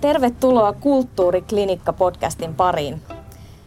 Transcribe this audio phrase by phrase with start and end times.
[0.00, 3.02] Tervetuloa Kulttuuriklinikka-podcastin pariin.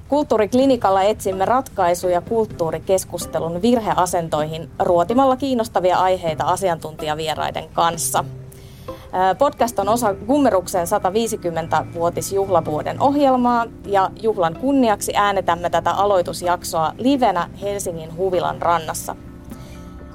[0.07, 8.25] Kulttuuriklinikalla etsimme ratkaisuja kulttuurikeskustelun virheasentoihin ruotimalla kiinnostavia aiheita asiantuntijavieraiden kanssa.
[9.37, 18.61] Podcast on osa Gummeruksen 150-vuotisjuhlavuoden ohjelmaa ja juhlan kunniaksi äänetämme tätä aloitusjaksoa livenä Helsingin Huvilan
[18.61, 19.15] rannassa.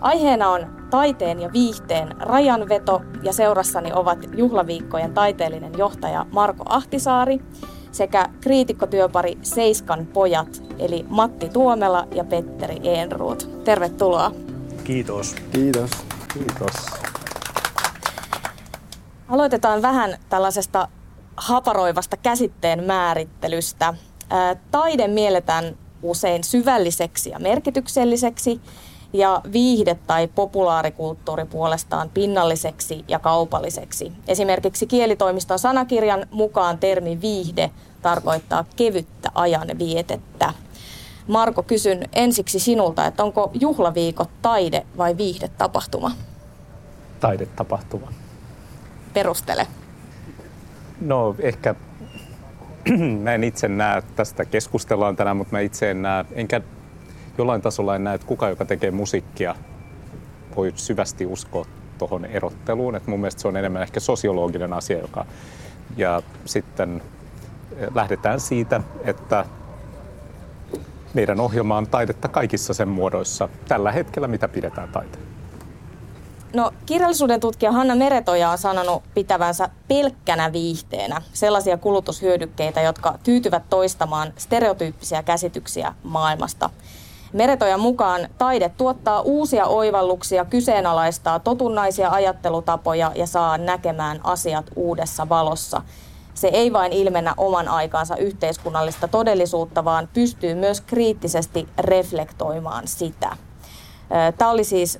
[0.01, 7.41] Aiheena on taiteen ja viihteen rajanveto ja seurassani ovat juhlaviikkojen taiteellinen johtaja Marko Ahtisaari
[7.93, 13.65] sekä kriitikkotyöpari Seiskan pojat eli Matti Tuomela ja Petteri Enruut.
[13.65, 14.33] Tervetuloa.
[14.85, 15.35] Kiitos.
[15.53, 15.91] Kiitos.
[16.33, 16.75] Kiitos.
[19.29, 20.89] Aloitetaan vähän tällaisesta
[21.37, 23.95] haparoivasta käsitteen määrittelystä.
[24.71, 28.61] Taide mielletään usein syvälliseksi ja merkitykselliseksi,
[29.13, 34.13] ja viihde tai populaarikulttuuri puolestaan pinnalliseksi ja kaupalliseksi.
[34.29, 37.71] Esimerkiksi kielitoimiston sanakirjan mukaan termi viihde
[38.03, 40.53] tarkoittaa kevyttä ajan vietettä.
[41.29, 46.11] Marko, kysyn ensiksi sinulta, että onko juhlaviikot taide- vai viihdetapahtuma?
[47.21, 48.13] Taidetapahtuma.
[49.15, 49.67] Perustele.
[51.01, 51.75] No ehkä
[53.23, 56.61] mä en itse näe, tästä keskustellaan tänään, mutta mä itse en näe, enkä
[57.39, 59.55] jollain tasolla en näe, että kuka, joka tekee musiikkia,
[60.57, 61.67] voi syvästi uskoa
[61.99, 62.97] tuohon erotteluun.
[62.97, 65.27] Et mun mielestä se on enemmän ehkä sosiologinen asia, joka...
[65.97, 67.03] Ja sitten
[67.77, 69.45] eh, lähdetään siitä, että
[71.15, 75.25] meidän ohjelma on taidetta kaikissa sen muodoissa tällä hetkellä, mitä pidetään taiteen.
[76.55, 84.33] No, kirjallisuuden tutkija Hanna Meretoja on sanonut pitävänsä pelkkänä viihteenä sellaisia kulutushyödykkeitä, jotka tyytyvät toistamaan
[84.37, 86.71] stereotyyppisiä käsityksiä maailmasta.
[87.33, 95.83] Meretojan mukaan taide tuottaa uusia oivalluksia, kyseenalaistaa totunnaisia ajattelutapoja ja saa näkemään asiat uudessa valossa.
[96.35, 103.37] Se ei vain ilmennä oman aikaansa yhteiskunnallista todellisuutta, vaan pystyy myös kriittisesti reflektoimaan sitä.
[104.39, 104.99] Tämä oli siis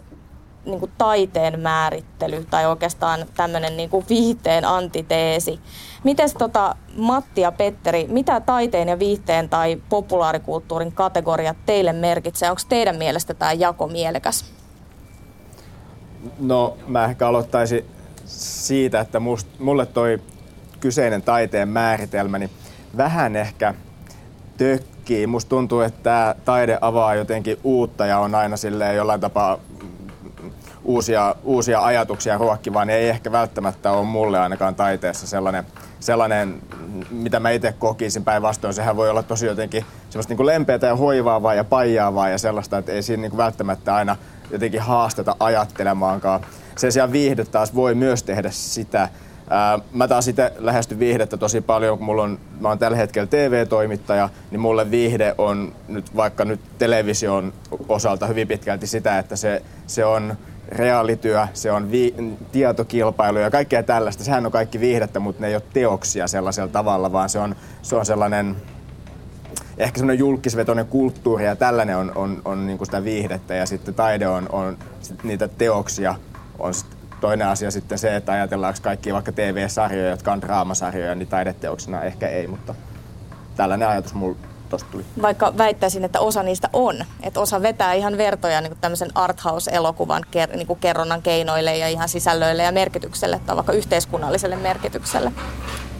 [0.65, 5.61] niin kuin taiteen määrittely tai oikeastaan tämmöinen niin kuin viihteen antiteesi.
[6.05, 12.51] Miten tota, Matti ja Petteri, mitä taiteen ja viihteen tai populaarikulttuurin kategoriat teille merkitsee?
[12.51, 14.45] Onko teidän mielestä tämä jako mielekäs?
[16.39, 17.85] No mä ehkä aloittaisin
[18.27, 20.19] siitä, että must, mulle toi
[20.81, 22.51] kyseinen taiteen määritelmä niin
[22.97, 23.75] vähän ehkä
[24.57, 25.27] tökkii.
[25.27, 29.59] Musta tuntuu, että tämä taide avaa jotenkin uutta ja on aina silleen jollain tapaa
[30.89, 35.65] uusia, uusia ajatuksia ruokkivaa, niin ei ehkä välttämättä ole mulle ainakaan taiteessa sellainen,
[36.01, 36.63] sellainen
[37.11, 38.75] mitä mä itse kokisin päinvastoin.
[38.75, 42.93] Sehän voi olla tosi jotenkin semmoista niin lempeätä ja hoivaavaa ja paijaavaa ja sellaista, että
[42.93, 44.17] ei siinä niin välttämättä aina
[44.51, 46.41] jotenkin haasteta ajattelemaankaan.
[46.77, 49.09] Sen sijaan viihde taas voi myös tehdä sitä.
[49.93, 54.29] Mä taas itse lähestyn viihdettä tosi paljon, kun mulla on, mä oon tällä hetkellä TV-toimittaja,
[54.51, 57.53] niin mulle viihde on nyt vaikka nyt television
[57.89, 60.37] osalta hyvin pitkälti sitä, että se, se on
[60.69, 62.15] reaalityö, se on vi-
[62.53, 64.25] tietokilpailu ja kaikkea tällaista.
[64.25, 67.97] Sehän on kaikki viihdettä, mutta ne ei ole teoksia sellaisella tavalla, vaan se on, se
[67.97, 68.57] on sellainen
[69.79, 73.95] ehkä semmoinen julkisvetoinen kulttuuri ja tällainen on, on, on niin kuin sitä viihdettä ja sitten
[73.95, 74.79] taide on, on
[75.23, 76.15] niitä teoksia.
[76.59, 76.73] On
[77.21, 82.29] toinen asia sitten se, että ajatellaanko kaikki vaikka TV-sarjoja, jotka on draamasarjoja, niin taideteoksena ehkä
[82.29, 82.75] ei, mutta
[83.57, 84.37] tällainen ajatus mulla
[84.69, 85.05] tosta tuli.
[85.23, 87.05] Vaikka väittäisin, että osa niistä on.
[87.23, 92.09] Että osa vetää ihan vertoja niin tämmöisen arthouse-elokuvan ker, niin kuin kerronnan keinoille ja ihan
[92.09, 95.33] sisällöille ja merkitykselle tai vaikka yhteiskunnalliselle merkitykselle.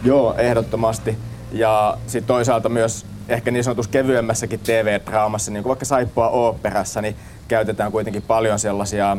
[0.03, 1.17] Joo, ehdottomasti.
[1.51, 7.15] Ja sitten toisaalta myös ehkä niin sanotussa kevyemmässäkin TV-draamassa, niin kuin vaikka Saippua oopperassa, niin
[7.47, 9.17] käytetään kuitenkin paljon sellaisia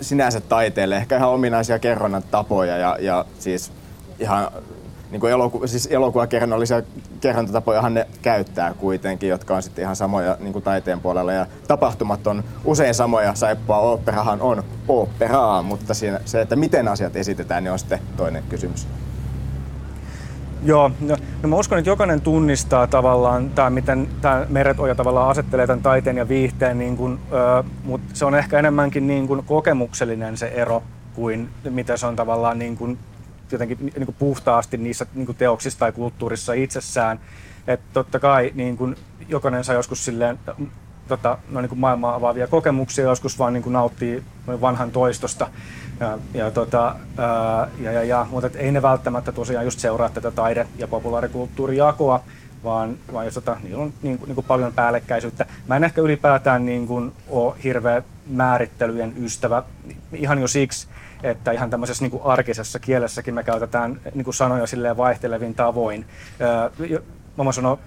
[0.00, 3.72] sinänsä taiteelle ehkä ihan ominaisia kerronnan tapoja ja, ja siis
[4.18, 4.50] ihan
[5.10, 6.82] niin kuin eloku, siis elokuvakerronnallisia
[7.20, 11.32] kerrontatapojahan ne käyttää kuitenkin, jotka on sitten ihan samoja niin kuin taiteen puolella.
[11.32, 13.34] Ja tapahtumat on usein samoja.
[13.34, 18.42] Saippua oopperahan on oopperaa, mutta siinä, se, että miten asiat esitetään, niin on sitten toinen
[18.48, 18.86] kysymys.
[20.64, 25.66] Joo, no, no mä uskon, että jokainen tunnistaa tavallaan, tämä, miten tämä Meretoja tavallaan asettelee
[25.66, 27.18] tämän taiteen ja viihteen, niin kuin,
[27.84, 30.82] mutta se on ehkä enemmänkin niin kuin kokemuksellinen se ero
[31.14, 32.98] kuin mitä se on tavallaan niin kuin
[33.52, 37.20] jotenkin niin kuin puhtaasti niissä niin kuin teoksissa tai kulttuurissa itsessään.
[37.66, 38.96] Että totta kai niin kuin
[39.28, 40.38] jokainen saa joskus silleen
[41.08, 45.48] tota, no, niin kuin maailmaa avaavia kokemuksia, joskus vaan niin kuin nauttii vanhan toistosta.
[46.00, 50.30] Ja, ja, tota, ää, ja, ja, ja, mutta ei ne välttämättä tosiaan just seuraa tätä
[50.30, 52.22] taide- ja populaarikulttuurijakoa,
[52.64, 55.46] vaan, vaan jos tota, niillä on niin, niin kuin paljon päällekkäisyyttä.
[55.68, 59.62] Mä en ehkä ylipäätään niin kuin, ole hirveä määrittelyjen ystävä,
[60.12, 60.88] ihan jo siksi,
[61.22, 66.06] että ihan tämmöisessä niin kuin arkisessa kielessäkin me käytetään niin kuin sanoja silleen vaihtelevin tavoin.
[67.44, 67.78] Mä sanon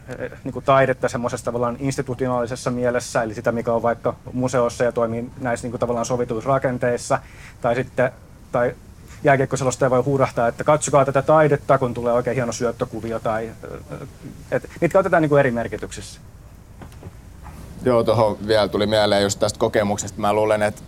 [0.44, 5.30] niin kuin taidetta semmoisessa tavallaan institutionaalisessa mielessä, eli sitä, mikä on vaikka museossa ja toimii
[5.42, 7.20] näissä niin kuin tavallaan sovituissa rakenteissa,
[7.62, 8.12] tai sitten
[8.52, 8.76] tai
[9.24, 13.20] jääkiekkoselostaja voi huudahtaa, että katsokaa tätä taidetta, kun tulee oikein hieno syöttökuvio.
[13.20, 13.52] Tai,
[14.52, 16.22] et, niitä käytetään niin kuin eri merkityksissä.
[17.86, 20.22] Joo, tuohon vielä tuli mieleen just tästä kokemuksesta.
[20.22, 20.82] Mä luulen, että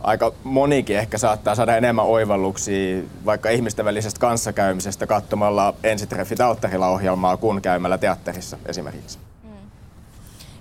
[0.00, 6.40] aika monikin ehkä saattaa saada enemmän oivalluksia vaikka ihmisten välisestä kanssakäymisestä katsomalla ensitreffit
[6.88, 9.18] ohjelmaa kuin käymällä teatterissa esimerkiksi.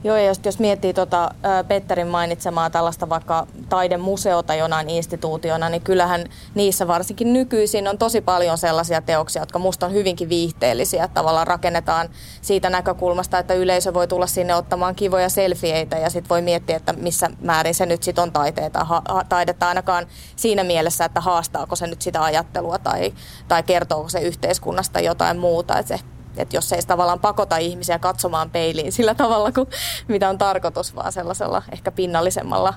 [0.04, 1.32] Joo, ja jos, jos miettii tuota,
[1.68, 6.26] Petterin mainitsemaa tällaista vaikka taidemuseota jonain instituutiona, niin kyllähän
[6.56, 11.08] niissä varsinkin nykyisin on tosi paljon sellaisia teoksia, jotka musta on hyvinkin viihteellisiä.
[11.08, 12.10] Tavallaan rakennetaan
[12.42, 16.94] siitä näkökulmasta, että yleisö voi tulla sinne ottamaan kivoja selfieitä ja sitten voi miettiä, että
[16.94, 21.88] missä määrin se nyt sitten on taiteita, ha, taidetta ainakaan siinä mielessä, että haastaako se
[21.88, 23.14] nyt sitä ajattelua tai,
[23.48, 25.80] tai kertooko se yhteiskunnasta jotain muuta.
[25.80, 26.04] Että se
[26.38, 29.68] että jos ei tavallaan pakota ihmisiä katsomaan peiliin sillä tavalla, kuin
[30.08, 32.74] mitä on tarkoitus, vaan sellaisella ehkä pinnallisemmalla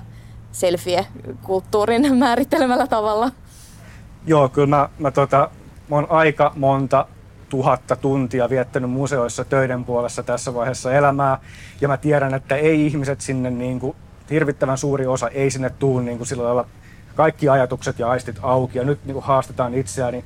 [0.51, 3.31] selfie-kulttuurin määrittelemällä tavalla.
[4.27, 5.49] Joo, kyllä mä, mä, tota,
[5.89, 7.05] mä oon aika monta
[7.49, 11.39] tuhatta tuntia viettänyt museoissa töiden puolessa tässä vaiheessa elämää.
[11.81, 13.95] Ja mä tiedän, että ei ihmiset sinne niin kuin,
[14.29, 16.65] hirvittävän suuri osa ei sinne tuu niin kuin sillä lailla
[17.15, 18.77] kaikki ajatukset ja aistit auki.
[18.77, 20.25] Ja nyt niin kuin haastetaan itseäni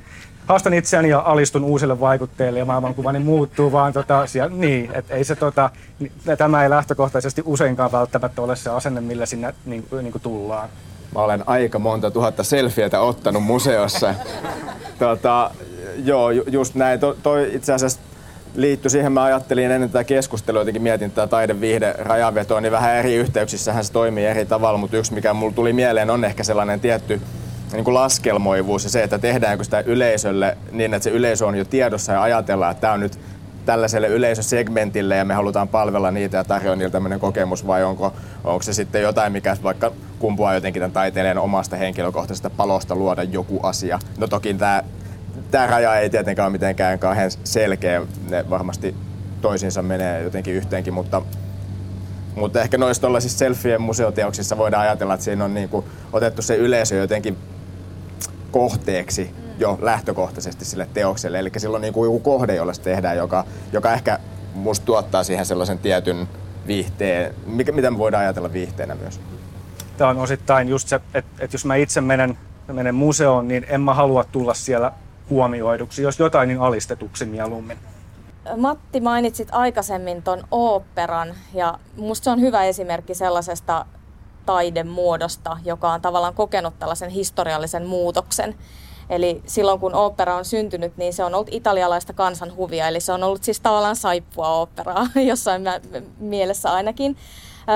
[0.50, 5.24] haastan itseäni ja alistun uusille vaikutteille ja maailmankuvani muuttuu, vaan tota, siellä, niin, et ei
[5.24, 5.69] se, tota,
[6.38, 10.69] tämä ei lähtökohtaisesti useinkaan välttämättä ole se asenne, millä sinne niin, niin kuin tullaan.
[11.16, 14.16] Mä olen aika monta tuhatta selfietä ottanut museossa.
[15.00, 15.51] tota,
[16.04, 17.00] joo, just näin.
[17.00, 18.00] To, toi itse asiassa
[18.56, 23.16] liittyi siihen, mä ajattelin ennen tätä keskustelua, jotenkin mietin tätä taideviihde rajavetoa, niin vähän eri
[23.16, 27.22] yhteyksissähän se toimii eri tavalla, mutta yksi mikä mulle tuli mieleen on ehkä sellainen tietty
[27.74, 31.66] niin kuin laskelmoivuus ja se, että tehdäänkö sitä yleisölle niin, että se yleisö on jo
[31.66, 33.19] tiedossa ja ajatellaan, että tämä on nyt
[33.66, 38.13] tällaiselle yleisösegmentille ja me halutaan palvella niitä ja tarjoa niille tämmöinen kokemus vai onko,
[38.44, 43.60] onko se sitten jotain, mikä vaikka kumpuaa jotenkin tämän taiteilijan omasta henkilökohtaisesta palosta luoda joku
[43.63, 44.00] asia.
[44.18, 44.83] No toki tämä,
[45.51, 48.95] tämä raja ei tietenkään ole mitenkään kauhean selkeä, ne varmasti
[49.42, 51.21] toisiinsa menee jotenkin yhteenkin, mutta
[52.36, 56.95] mutta ehkä noissa tuollaisissa selfien museoteoksissa voidaan ajatella, että siinä on niinku otettu se yleisö
[56.95, 57.38] jotenkin
[58.51, 61.40] kohteeksi jo lähtökohtaisesti sille teokselle.
[61.40, 64.19] Eli silloin niin kuin joku kohde, jolla se tehdään, joka, joka ehkä
[64.54, 66.28] musta tuottaa siihen sellaisen tietyn
[66.68, 69.19] viihteen, mikä, mitä me voidaan ajatella viihteenä myös.
[69.98, 72.38] Tämä on osittain just se, että, että jos mä itse menen,
[72.68, 74.92] menen museoon, niin en mä halua tulla siellä
[75.30, 77.78] huomioiduksi, jos jotain niin alistetuksi mieluummin.
[78.57, 83.86] Matti, mainitsit aikaisemmin ton oopperan ja musta se on hyvä esimerkki sellaisesta
[84.50, 88.56] taidemuodosta, joka on tavallaan kokenut tällaisen historiallisen muutoksen.
[89.10, 93.24] Eli silloin kun opera on syntynyt, niin se on ollut italialaista kansanhuvia, eli se on
[93.24, 95.62] ollut siis tavallaan saippua operaa jossain
[96.19, 97.18] mielessä ainakin.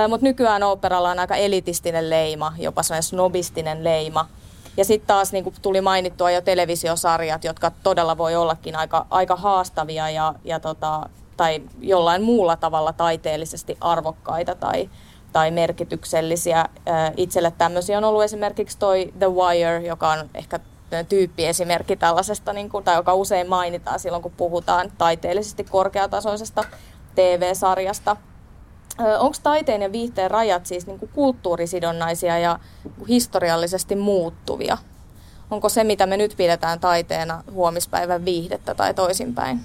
[0.09, 4.27] Mutta nykyään operalla on aika elitistinen leima, jopa sellainen snobistinen leima.
[4.77, 10.09] Ja sitten taas niin tuli mainittua jo televisiosarjat, jotka todella voi ollakin aika, aika haastavia
[10.09, 14.89] ja, ja tota, tai jollain muulla tavalla taiteellisesti arvokkaita tai,
[15.33, 16.65] tai merkityksellisiä.
[17.17, 20.59] Itselle tämmöisiä on ollut esimerkiksi toi The Wire, joka on ehkä
[21.09, 26.63] tyyppiesimerkki tällaisesta, niin kuin, tai joka usein mainitaan silloin, kun puhutaan taiteellisesti korkeatasoisesta
[27.15, 28.17] TV-sarjasta.
[29.19, 32.59] Onko taiteen ja viihteen rajat siis niin kuin kulttuurisidonnaisia ja
[33.07, 34.77] historiallisesti muuttuvia?
[35.51, 39.59] Onko se, mitä me nyt pidetään taiteena, huomispäivän viihdettä tai toisinpäin?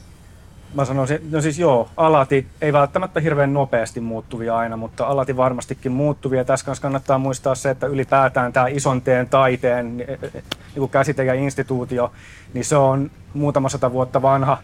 [0.75, 5.93] Mä sanoisin, no siis joo, alati, ei välttämättä hirveän nopeasti muuttuvia aina, mutta alati varmastikin
[5.93, 6.45] muuttuvia.
[6.45, 10.19] Tässä kanssa kannattaa muistaa se, että ylipäätään tämä ison teen taiteen niin
[10.77, 12.13] kuin käsite ja instituutio,
[12.55, 14.59] niin se on muutama sata vuotta vanha.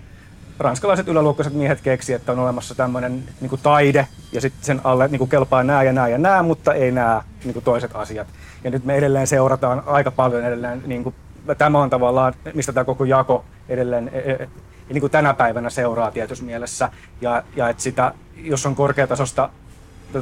[0.58, 5.18] Ranskalaiset yläluokkaiset miehet keksi, että on olemassa tämmöinen niin taide, ja sitten sen alle niin
[5.18, 8.26] kuin kelpaa nämä ja nämä ja nämä, mutta ei nämä niin kuin toiset asiat.
[8.64, 11.14] Ja nyt me edelleen seurataan aika paljon edelleen, niin kuin,
[11.58, 14.48] tämä on tavallaan, mistä tämä koko jako edelleen e, e,
[14.88, 16.88] niin kuin tänä päivänä seuraa tietyssä mielessä.
[17.20, 19.50] Ja, ja että sitä, jos on korkeatasosta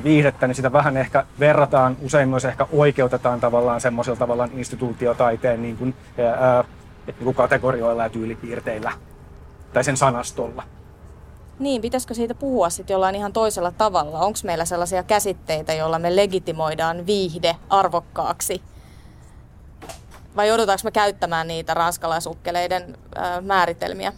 [0.05, 5.77] viihdettä, niin sitä vähän ehkä verrataan, usein myös ehkä oikeutetaan tavallaan semmoisella tavallaan instituutiotaiteen niin
[5.77, 5.95] kuin,
[6.41, 6.65] ää,
[7.07, 8.93] niin kuin kategorioilla ja tyylipiirteillä
[9.73, 10.63] tai sen sanastolla.
[11.59, 14.19] Niin, pitäisikö siitä puhua sitten jollain ihan toisella tavalla?
[14.19, 18.63] Onko meillä sellaisia käsitteitä, joilla me legitimoidaan viihde arvokkaaksi?
[20.37, 24.13] Vai joudutaanko me käyttämään niitä ranskalaisukkeleiden ää, määritelmiä?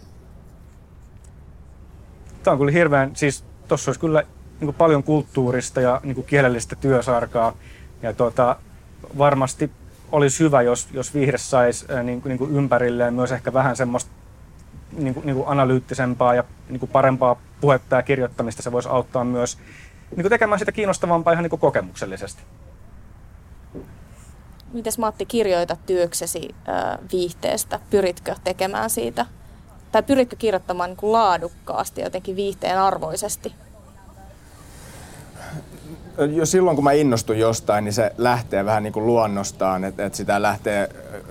[2.44, 4.22] Tämä on kyllä hirveän, siis tuossa olisi kyllä
[4.60, 7.52] niin kuin paljon kulttuurista ja niin kuin kielellistä työsarkaa.
[8.02, 8.56] Ja tuota,
[9.18, 9.70] varmasti
[10.12, 14.10] olisi hyvä, jos, jos viihde saisi niin kuin, niin kuin ympärilleen myös ehkä vähän semmoista
[14.92, 18.62] niin kuin, niin kuin analyyttisempaa ja niin kuin parempaa puhetta ja kirjoittamista.
[18.62, 19.58] Se voisi auttaa myös
[20.10, 22.42] niin kuin tekemään sitä kiinnostavampaa ihan niin kuin kokemuksellisesti.
[24.72, 27.80] Mites Matti kirjoitat työksesi äh, viihteestä?
[27.90, 29.26] Pyritkö tekemään siitä,
[29.94, 33.52] tai pyritkö kirjoittamaan niin kuin laadukkaasti jotenkin viihteen arvoisesti?
[36.32, 40.16] jo silloin kun mä innostun jostain, niin se lähtee vähän niin kuin luonnostaan, että, että
[40.16, 40.88] sitä lähtee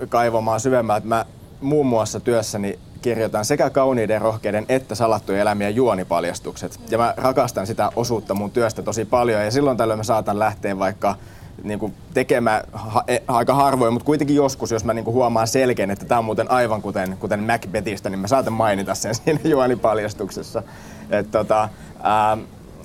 [0.08, 1.06] kaivamaan syvemmältä.
[1.06, 1.24] Mä
[1.60, 6.80] muun muassa työssäni kirjoitan sekä kauniiden, rohkeiden että salattujen elämien juonipaljastukset.
[6.90, 10.78] Ja mä rakastan sitä osuutta mun työstä tosi paljon ja silloin tällöin mä saatan lähteä
[10.78, 11.16] vaikka
[11.62, 15.48] niin kuin tekemään ha- e- aika harvoin, mutta kuitenkin joskus, jos mä niin kuin huomaan
[15.48, 19.40] selkeän, että tämä on muuten aivan kuten, kuten Macbethistä, niin mä saatan mainita sen siinä
[19.44, 20.62] juonipaljastuksessa.
[21.10, 21.68] Et tota,
[22.02, 22.38] ää,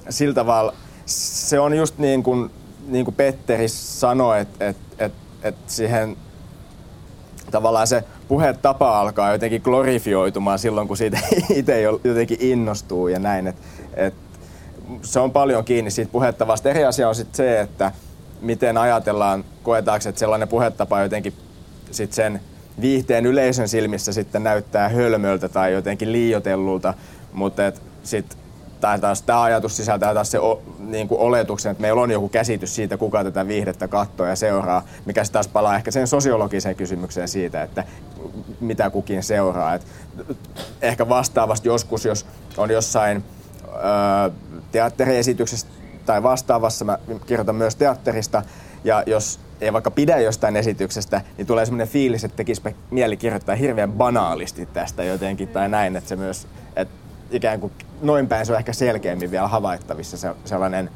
[0.10, 0.74] sillä tavalla
[1.06, 2.52] se on just niin kuin,
[2.88, 6.18] niin kuin Petteri sanoi, että et, et, et siihen
[7.52, 13.48] tavallaan se puhetapa alkaa jotenkin glorifioitumaan silloin, kun siitä itse jotenkin innostuu ja näin.
[13.48, 13.56] Et,
[13.94, 14.14] et
[15.02, 16.70] se on paljon kiinni siitä puhetavasta.
[16.70, 17.92] Eri asia on sitten se, että
[18.42, 21.34] miten ajatellaan, koetaanko, että sellainen puhetapa jotenkin
[21.92, 22.42] sit sen
[22.82, 26.94] viihteen yleisön silmissä sitten näyttää hölmöltä tai jotenkin liiotellulta,
[27.34, 27.62] mutta
[28.04, 28.40] sitten
[28.80, 32.30] tai taas tämä ajatus sisältää taas se o, niin kuin oletuksen, että meillä on joku
[32.30, 36.76] käsitys siitä, kuka tätä viihdettä katsoo ja seuraa, mikä sitten taas palaa ehkä sen sosiologiseen
[36.76, 37.84] kysymykseen siitä, että
[38.60, 39.74] mitä kukin seuraa.
[39.74, 39.86] Et
[40.82, 42.26] ehkä vastaavasti joskus, jos
[42.58, 43.24] on jossain
[43.66, 44.32] ö,
[44.72, 45.68] teatteriesityksessä
[46.10, 48.44] tai vastaavassa, mä kirjoitan myös teatterista,
[48.84, 52.62] ja jos ei vaikka pidä jostain esityksestä, niin tulee semmoinen fiilis, että tekisi
[52.92, 56.94] mieli kirjoittaa hirveän banaalisti tästä jotenkin tai näin, että se myös, että
[57.32, 60.90] ikään kuin noin päin se on ehkä selkeämmin vielä havaittavissa se, sellainen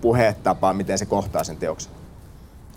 [0.00, 1.92] puhetapa, miten se kohtaa sen teoksen.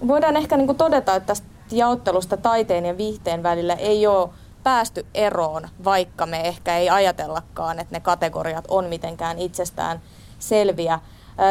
[0.07, 4.29] Voidaan ehkä niin kuin todeta, että tästä jaottelusta taiteen ja viihteen välillä ei ole
[4.63, 10.01] päästy eroon, vaikka me ehkä ei ajatellakaan, että ne kategoriat on mitenkään itsestään
[10.39, 10.99] selviä.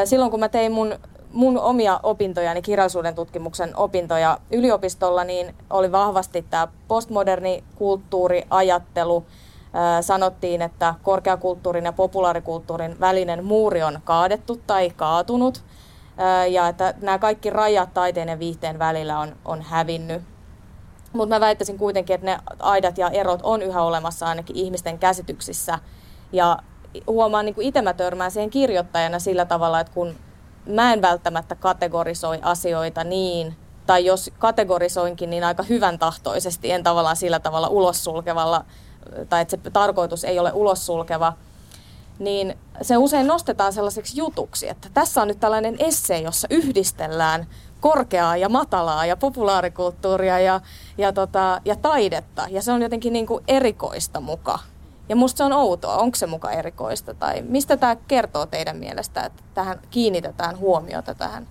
[0.05, 0.95] Silloin kun mä tein mun,
[1.33, 9.25] mun omia opintojani, kirjallisuuden tutkimuksen opintoja yliopistolla, niin oli vahvasti tämä postmoderni kulttuuriajattelu,
[10.01, 15.65] sanottiin, että korkeakulttuurin ja populaarikulttuurin välinen muuri on kaadettu tai kaatunut
[16.51, 20.23] ja että nämä kaikki rajat taiteen ja viihteen välillä on, on hävinnyt.
[21.13, 25.79] Mutta mä väittäisin kuitenkin, että ne aidat ja erot on yhä olemassa ainakin ihmisten käsityksissä.
[26.33, 26.59] Ja
[27.07, 30.15] huomaan niin itse mä törmään siihen kirjoittajana sillä tavalla, että kun
[30.67, 37.17] mä en välttämättä kategorisoi asioita niin, tai jos kategorisoinkin, niin aika hyvän tahtoisesti, en tavallaan
[37.17, 38.65] sillä tavalla ulos sulkevalla
[39.29, 41.33] tai että se tarkoitus ei ole ulos sulkeva,
[42.19, 47.47] niin se usein nostetaan sellaiseksi jutuksi, että tässä on nyt tällainen esse, jossa yhdistellään
[47.81, 50.61] korkeaa ja matalaa ja populaarikulttuuria ja,
[50.99, 52.47] ja, tota, ja taidetta.
[52.51, 54.59] Ja se on jotenkin niin kuin erikoista muka.
[55.09, 59.25] Ja musta se on outoa, onko se muka erikoista tai mistä tämä kertoo teidän mielestä,
[59.25, 61.47] että tähän kiinnitetään huomiota tähän,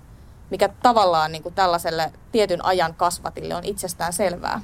[0.49, 4.61] mikä tavallaan niin kuin tällaiselle tietyn ajan kasvatille on itsestään selvää.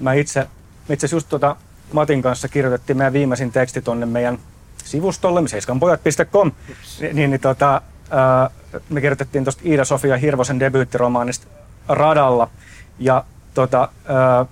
[0.00, 0.46] Mä itse
[0.92, 1.56] itse just tuota
[1.92, 4.38] Matin kanssa kirjoitettiin meidän viimeisin teksti tuonne meidän
[4.84, 6.52] sivustolle, seiskanpojat.com,
[7.00, 8.50] niin, niin, niin tota, ää,
[8.88, 11.46] me kirjoitettiin tuosta Iida-Sofia Hirvosen debyyttiromaanista
[11.88, 12.50] Radalla.
[12.98, 13.24] Ja
[13.54, 14.46] tota, ää,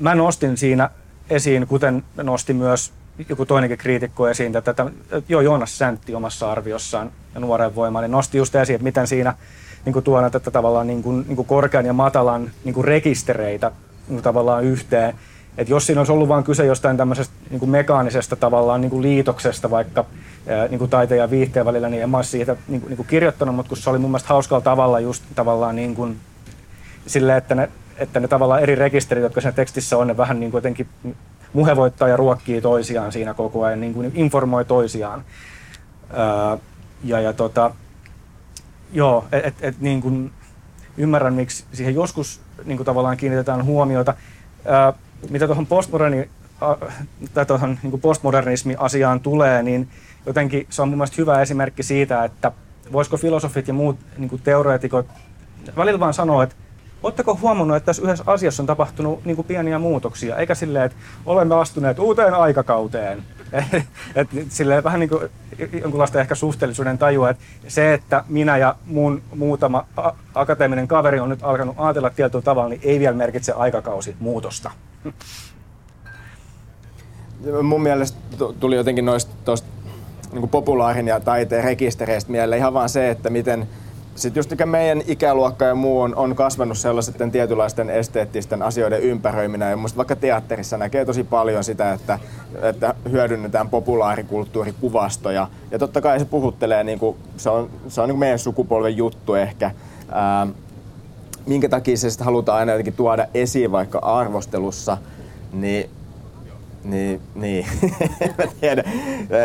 [0.00, 0.90] mä nostin siinä
[1.30, 2.92] esiin, kuten nosti myös
[3.28, 4.90] joku toinenkin kriitikko esiin, että, että
[5.28, 9.34] joo, Joonas Säntti omassa arviossaan ja nuoren voimaan, niin nosti just esiin, että miten siinä
[9.84, 13.68] niin kuin tuona tätä tavallaan niin kuin, niin kuin korkean ja matalan niin kuin rekistereitä
[13.68, 15.14] niin kuin tavallaan yhteen.
[15.58, 19.02] Et jos siinä olisi ollut vain kyse jostain tämmöisestä niin kuin mekaanisesta tavallaan niin kuin
[19.02, 20.04] liitoksesta vaikka
[20.68, 23.06] niin kuin taiteen ja viihteen välillä, niin en mä olisi siitä niin kuin, niin kuin
[23.06, 26.16] kirjoittanut, mutta kun se oli mun mielestä hauskalla tavalla just tavallaan niin kuin,
[27.06, 27.68] sille, että ne,
[27.98, 30.88] että ne tavallaan eri rekisterit, jotka siinä tekstissä on, ne vähän niin kuin jotenkin
[31.52, 35.24] muhevoittaa ja ruokkii toisiaan siinä koko ajan, niin kuin informoi toisiaan.
[36.10, 36.56] Öö,
[37.04, 37.70] ja, ja tota,
[38.92, 40.30] joo, että et, et, niin kuin
[40.96, 44.14] ymmärrän, miksi siihen joskus niin kuin tavallaan kiinnitetään huomiota.
[44.66, 44.92] Öö,
[45.30, 46.30] mitä tuohon postmoderni,
[47.34, 49.88] tai tuohon niin postmodernismi-asiaan tulee, niin
[50.26, 52.52] jotenkin se on mun mielestä hyvä esimerkki siitä, että
[52.92, 55.06] voisiko filosofit ja muut niin teoreetikot
[55.76, 56.56] välillä vaan sanoa, että
[57.02, 60.98] Oletteko huomannut, että tässä yhdessä asiassa on tapahtunut niin kuin pieniä muutoksia, eikä silleen, että
[61.26, 63.22] olemme astuneet uuteen aikakauteen,
[64.14, 65.30] et, silleen vähän niin kuin
[65.82, 69.86] jonkunlaista ehkä suhteellisuuden tajua, että se, että minä ja mun muutama
[70.34, 74.70] akateeminen kaveri on nyt alkanut ajatella tietyllä tavalla, niin ei vielä merkitse aikakausi muutosta.
[77.62, 78.18] Mun mielestä
[78.60, 79.54] tuli jotenkin noista
[80.32, 83.68] niin populaarin ja taiteen rekistereistä mieleen ihan vaan se, että miten
[84.16, 89.70] sitten just meidän ikäluokka ja muu on, on kasvanut sellaisten tietynlaisten esteettisten asioiden ympäröiminä.
[89.70, 92.18] Ja musta vaikka teatterissa näkee tosi paljon sitä, että,
[92.62, 95.48] että hyödynnetään populaarikulttuurikuvastoja.
[95.70, 99.34] Ja totta kai se puhuttelee, niin kuin, se on, se on niin meidän sukupolven juttu
[99.34, 99.70] ehkä.
[100.12, 100.46] Ää,
[101.46, 104.98] minkä takia se sitten halutaan aina jotenkin tuoda esiin vaikka arvostelussa,
[105.52, 105.90] niin
[106.90, 107.66] niin, niin.
[108.38, 108.84] mä tiedän.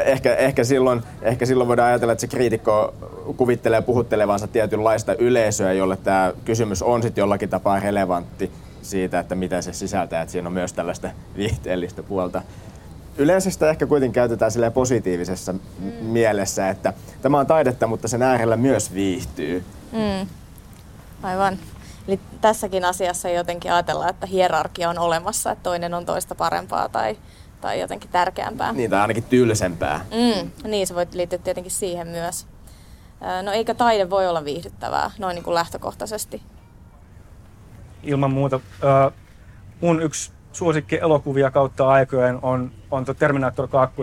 [0.06, 2.94] Ehkä, ehkä, silloin, ehkä silloin voidaan ajatella, että se kriitikko
[3.38, 9.62] kuvittelee puhuttelevansa tietynlaista yleisöä, jolle tämä kysymys on sitten jollakin tapaa relevantti siitä, että mitä
[9.62, 12.42] se sisältää, että siinä on myös tällaista viihteellistä puolta.
[13.18, 15.60] Yleensä sitä ehkä kuitenkin käytetään positiivisessa mm.
[16.02, 19.64] mielessä, että tämä on taidetta, mutta sen äärellä myös viihtyy.
[19.92, 20.28] Mm.
[21.24, 21.58] Aivan.
[22.08, 27.18] Eli tässäkin asiassa jotenkin ajatellaan, että hierarkia on olemassa, että toinen on toista parempaa tai,
[27.62, 28.74] tai jotenkin tärkeämpää.
[28.74, 30.06] Niin, tai ainakin tylsempää.
[30.12, 32.48] Mm, niin, se voi liittyä tietenkin siihen myös.
[33.44, 36.42] No eikä taide voi olla viihdyttävää noin niin kuin lähtökohtaisesti.
[38.04, 38.60] Ilman muuta.
[38.84, 39.14] Äh,
[39.82, 43.96] mun yksi suosikki elokuvia kautta aikojen on, on Terminator 2.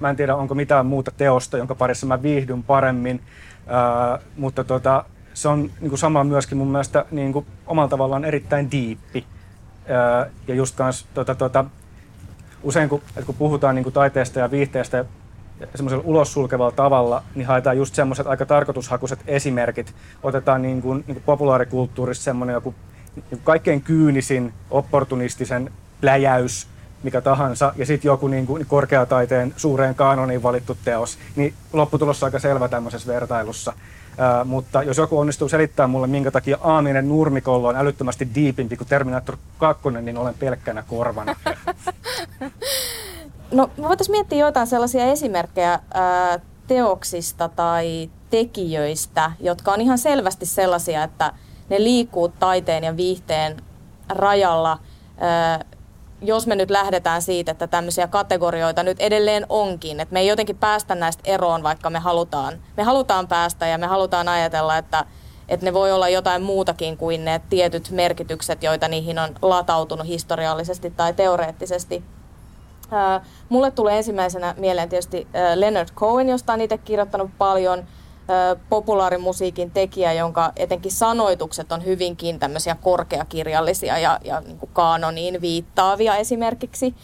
[0.00, 3.20] Mä en tiedä, onko mitään muuta teosta, jonka parissa mä viihdyn paremmin,
[3.58, 8.24] äh, mutta tota, se on niin kuin sama myöskin mun mielestä niin kuin omalla tavallaan
[8.24, 9.24] erittäin diippi.
[10.48, 11.64] Ja just kans, tota, tota,
[12.62, 15.04] usein kun, että kun puhutaan niin kuin taiteesta ja viihteestä
[15.74, 19.94] semmoisella ulos sulkevalla tavalla, niin haetaan just semmoiset aika tarkoitushakuiset esimerkit.
[20.22, 22.74] Otetaan niin kuin, niin kuin populaarikulttuurissa semmoinen joku
[23.16, 26.66] niin kuin kaikkein kyynisin, opportunistisen pläjäys,
[27.02, 32.26] mikä tahansa, ja sitten joku niin kuin korkeataiteen suureen kanoniin valittu teos, niin lopputulos on
[32.26, 33.72] aika selvä tämmöisessä vertailussa.
[34.44, 39.36] Mutta jos joku onnistuu selittämään mulle, minkä takia Aaminen nurmikollo on älyttömästi diipimpi kuin Terminator
[39.58, 41.36] 2, niin olen pelkkänä korvana.
[43.52, 51.04] No, voitaisiin miettiä joitain sellaisia esimerkkejä ää, teoksista tai tekijöistä, jotka on ihan selvästi sellaisia,
[51.04, 51.32] että
[51.68, 53.56] ne liikkuu taiteen ja viihteen
[54.08, 54.78] rajalla.
[56.26, 60.58] Jos me nyt lähdetään siitä, että tämmöisiä kategorioita nyt edelleen onkin, että me ei jotenkin
[60.58, 65.04] päästä näistä eroon, vaikka me halutaan, me halutaan päästä ja me halutaan ajatella, että,
[65.48, 70.90] että ne voi olla jotain muutakin kuin ne tietyt merkitykset, joita niihin on latautunut historiallisesti
[70.90, 72.04] tai teoreettisesti.
[73.48, 77.84] mulle tulee ensimmäisenä mieleen tietysti Leonard Cohen, josta on itse kirjoittanut paljon–
[78.68, 86.16] populaarimusiikin tekijä, jonka etenkin sanoitukset on hyvinkin tämmöisiä korkeakirjallisia ja, ja niin kuin kaanoniin viittaavia
[86.16, 86.94] esimerkiksi.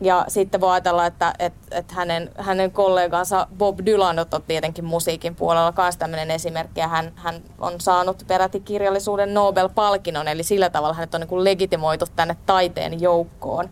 [0.00, 5.34] Ja sitten voi ajatella, että, että, että hänen, hänen kollegansa Bob Dylan on tietenkin musiikin
[5.34, 6.80] puolella myös tämmöinen esimerkki.
[6.80, 11.44] Ja hän, hän on saanut peräti kirjallisuuden Nobel-palkinnon, eli sillä tavalla hänet on niin kuin
[11.44, 13.68] legitimoitu tänne taiteen joukkoon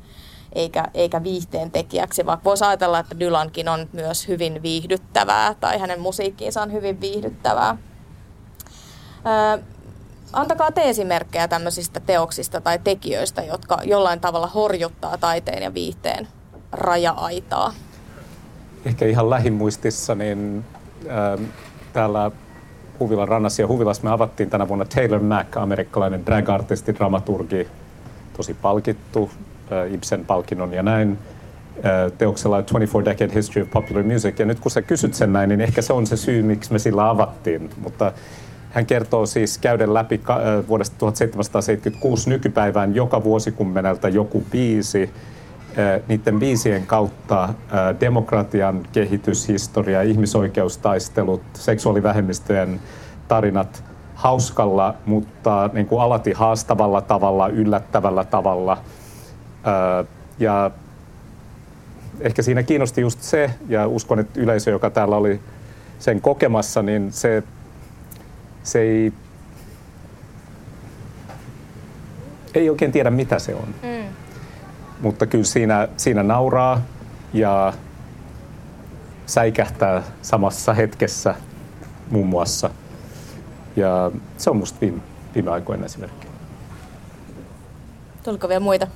[0.55, 6.01] eikä, eikä viihteen tekijäksi, vaikka voisi ajatella, että Dylankin on myös hyvin viihdyttävää tai hänen
[6.01, 7.77] musiikkiinsa on hyvin viihdyttävää.
[9.57, 9.63] Ö,
[10.33, 16.29] antakaa te esimerkkejä tämmöisistä teoksista tai tekijöistä, jotka jollain tavalla horjuttaa taiteen ja viihteen
[16.73, 17.73] raja-aitaa.
[18.85, 20.65] Ehkä ihan lähimuistissa, niin
[21.07, 21.47] äh,
[21.93, 22.31] täällä
[23.01, 27.69] Huvilan rannassa ja Huvilassa me avattiin tänä vuonna Taylor Mac, amerikkalainen drag-artisti, dramaturgi,
[28.37, 29.31] tosi palkittu,
[29.91, 31.19] Ibsen-palkinnon ja näin
[32.19, 34.39] teoksella 24 Decade History of Popular Music.
[34.39, 36.79] Ja nyt kun sä kysyt sen näin, niin ehkä se on se syy, miksi me
[36.79, 37.71] sillä avattiin.
[37.83, 38.13] Mutta
[38.71, 40.21] hän kertoo siis käydä läpi
[40.69, 45.11] vuodesta 1776 nykypäivään joka vuosikymmeneltä joku biisi,
[46.09, 47.49] niiden biisien kautta
[48.01, 52.81] demokratian kehityshistoria, ihmisoikeustaistelut, seksuaalivähemmistöjen
[53.29, 58.79] tarinat hauskalla, mutta niin kuin alati haastavalla tavalla, yllättävällä tavalla–
[60.39, 60.71] ja
[62.21, 65.41] ehkä siinä kiinnosti just se, ja uskon, että yleisö, joka täällä oli
[65.99, 67.43] sen kokemassa, niin se,
[68.63, 69.13] se ei,
[72.55, 73.69] ei oikein tiedä, mitä se on.
[73.83, 74.09] Mm.
[75.01, 76.83] Mutta kyllä siinä, siinä nauraa
[77.33, 77.73] ja
[79.27, 81.35] säikähtää samassa hetkessä
[82.11, 82.71] muun muassa.
[83.77, 85.01] Ja se on musta viime,
[85.35, 86.27] viime aikoina esimerkki.
[88.23, 88.87] Tuliko vielä muita?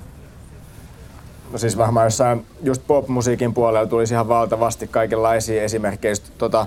[1.53, 6.15] No siis varmaan jossain just pop-musiikin puolella tulisi ihan valtavasti kaikenlaisia esimerkkejä.
[6.39, 6.61] tota,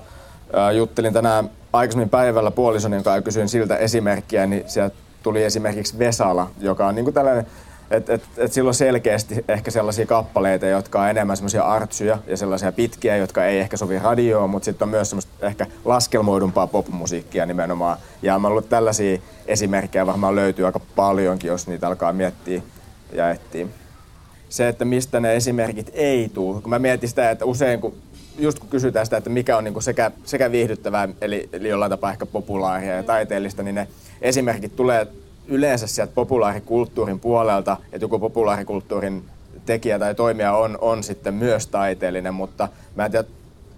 [0.57, 6.49] äh, juttelin tänään aikaisemmin päivällä puolison, jonka kysyin siltä esimerkkiä, niin sieltä tuli esimerkiksi Vesala,
[6.59, 7.45] joka on niinku tällainen
[7.91, 12.71] et, et, et silloin selkeästi ehkä sellaisia kappaleita, jotka on enemmän semmoisia artsyjä ja sellaisia
[12.71, 17.97] pitkiä, jotka ei ehkä sovi radioon, mutta sitten on myös semmoista ehkä laskelmoidumpaa popmusiikkia nimenomaan.
[18.21, 19.17] Ja mä että tällaisia
[19.47, 22.61] esimerkkejä varmaan löytyy aika paljonkin, jos niitä alkaa miettiä
[23.13, 23.67] ja etsiä.
[24.51, 26.61] Se, että mistä ne esimerkit ei tule.
[26.61, 27.93] Kun mä mietin sitä, että usein kun
[28.39, 32.11] just kun kysytään sitä, että mikä on niin sekä, sekä viihdyttävää, eli, eli jollain tapaa
[32.11, 33.87] ehkä populaaria ja taiteellista, niin ne
[34.21, 35.07] esimerkit tulee
[35.47, 39.23] yleensä sieltä populaarikulttuurin puolelta, että joku populaarikulttuurin
[39.65, 43.27] tekijä tai toimija on, on sitten myös taiteellinen, mutta mä en tiedä,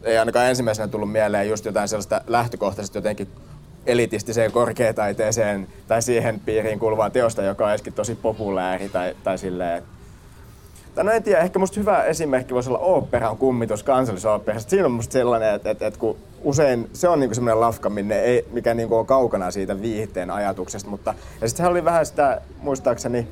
[0.03, 3.27] ei ainakaan ensimmäisenä tullut mieleen just jotain sellaista lähtökohtaisesti jotenkin
[3.85, 10.02] elitistiseen korkeataiteeseen tai siihen piiriin kuuluvaa teosta, joka on tosi populääri tai, tai silleen, tai
[10.95, 14.69] no en tiedä, ehkä musta hyvä esimerkki voisi olla oopperan kummitus kansallisoopperasta.
[14.69, 18.19] Siinä on musta sellainen, että, että, että kun usein se on niinku semmoinen lafka, minne
[18.19, 20.89] ei, mikä niinku on kaukana siitä viihteen ajatuksesta.
[20.89, 23.27] Mutta, ja sitten oli vähän sitä, muistaakseni,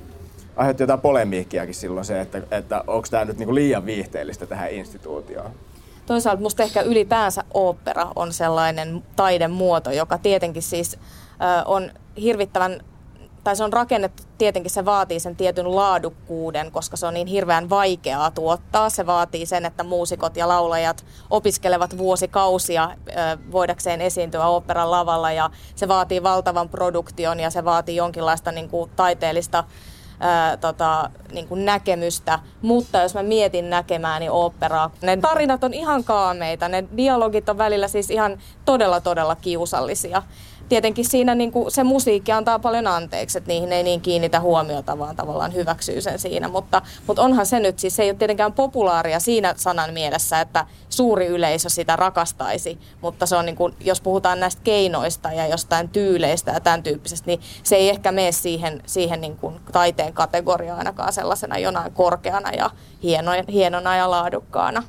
[0.56, 5.52] aiheutti jotain polemiikkiakin silloin se, että, että onko tämä nyt niinku liian viihteellistä tähän instituutioon.
[6.06, 11.00] Toisaalta musta ehkä ylipäänsä opera on sellainen taidemuoto, joka tietenkin siis
[11.66, 12.82] on hirvittävän
[13.44, 17.70] tai se on rakennettu, tietenkin se vaatii sen tietyn laadukkuuden, koska se on niin hirveän
[17.70, 18.90] vaikeaa tuottaa.
[18.90, 22.92] Se vaatii sen, että muusikot ja laulajat opiskelevat vuosikausia
[23.52, 28.92] voidakseen esiintyä operan lavalla ja se vaatii valtavan produktion ja se vaatii jonkinlaista niin kuin,
[28.96, 29.64] taiteellista
[30.20, 36.04] ää, tota, niin kuin näkemystä, mutta jos mä mietin näkemääni operaa, ne tarinat on ihan
[36.04, 40.24] kaameita, ne dialogit on välillä siis ihan todella todella kiusallisia
[40.72, 45.00] tietenkin siinä niin kuin se musiikki antaa paljon anteeksi, että niihin ei niin kiinnitä huomiota,
[45.00, 46.48] vaan tavallaan hyväksyy sen siinä.
[46.48, 50.66] Mutta, mutta onhan se nyt, siis se ei ole tietenkään populaaria siinä sanan mielessä, että
[50.90, 55.90] suuri yleisö sitä rakastaisi, mutta se on niin kuin, jos puhutaan näistä keinoista ja jostain
[55.90, 60.78] tyyleistä ja tämän tyyppisestä, niin se ei ehkä mene siihen, siihen niin kuin taiteen kategoriaan
[60.78, 62.70] ainakaan sellaisena jonain korkeana ja
[63.04, 64.84] hieno, hienona ja laadukkaana.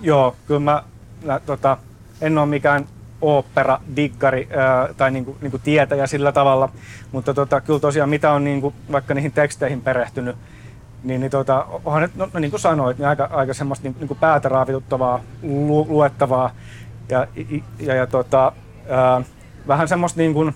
[0.00, 0.82] Joo, kyllä mä,
[1.24, 1.78] mä tota,
[2.20, 2.88] en ole mikään
[3.20, 6.68] opera diggari ää, tai niinku, niinku tietäjä sillä tavalla,
[7.12, 10.36] mutta tota, kyllä tosiaan mitä on niinku, vaikka niihin teksteihin perehtynyt,
[11.04, 13.96] niin, niin tota, onhan nyt, no, no niin kuin sanoit, niin aika, aika semmoista niin,
[13.98, 16.50] niin kuin päätä raavituttavaa, lu, luettavaa.
[17.08, 17.26] Ja,
[17.80, 18.52] ja, ja tota,
[18.88, 19.22] ää,
[19.68, 20.54] vähän semmoista niin kuin,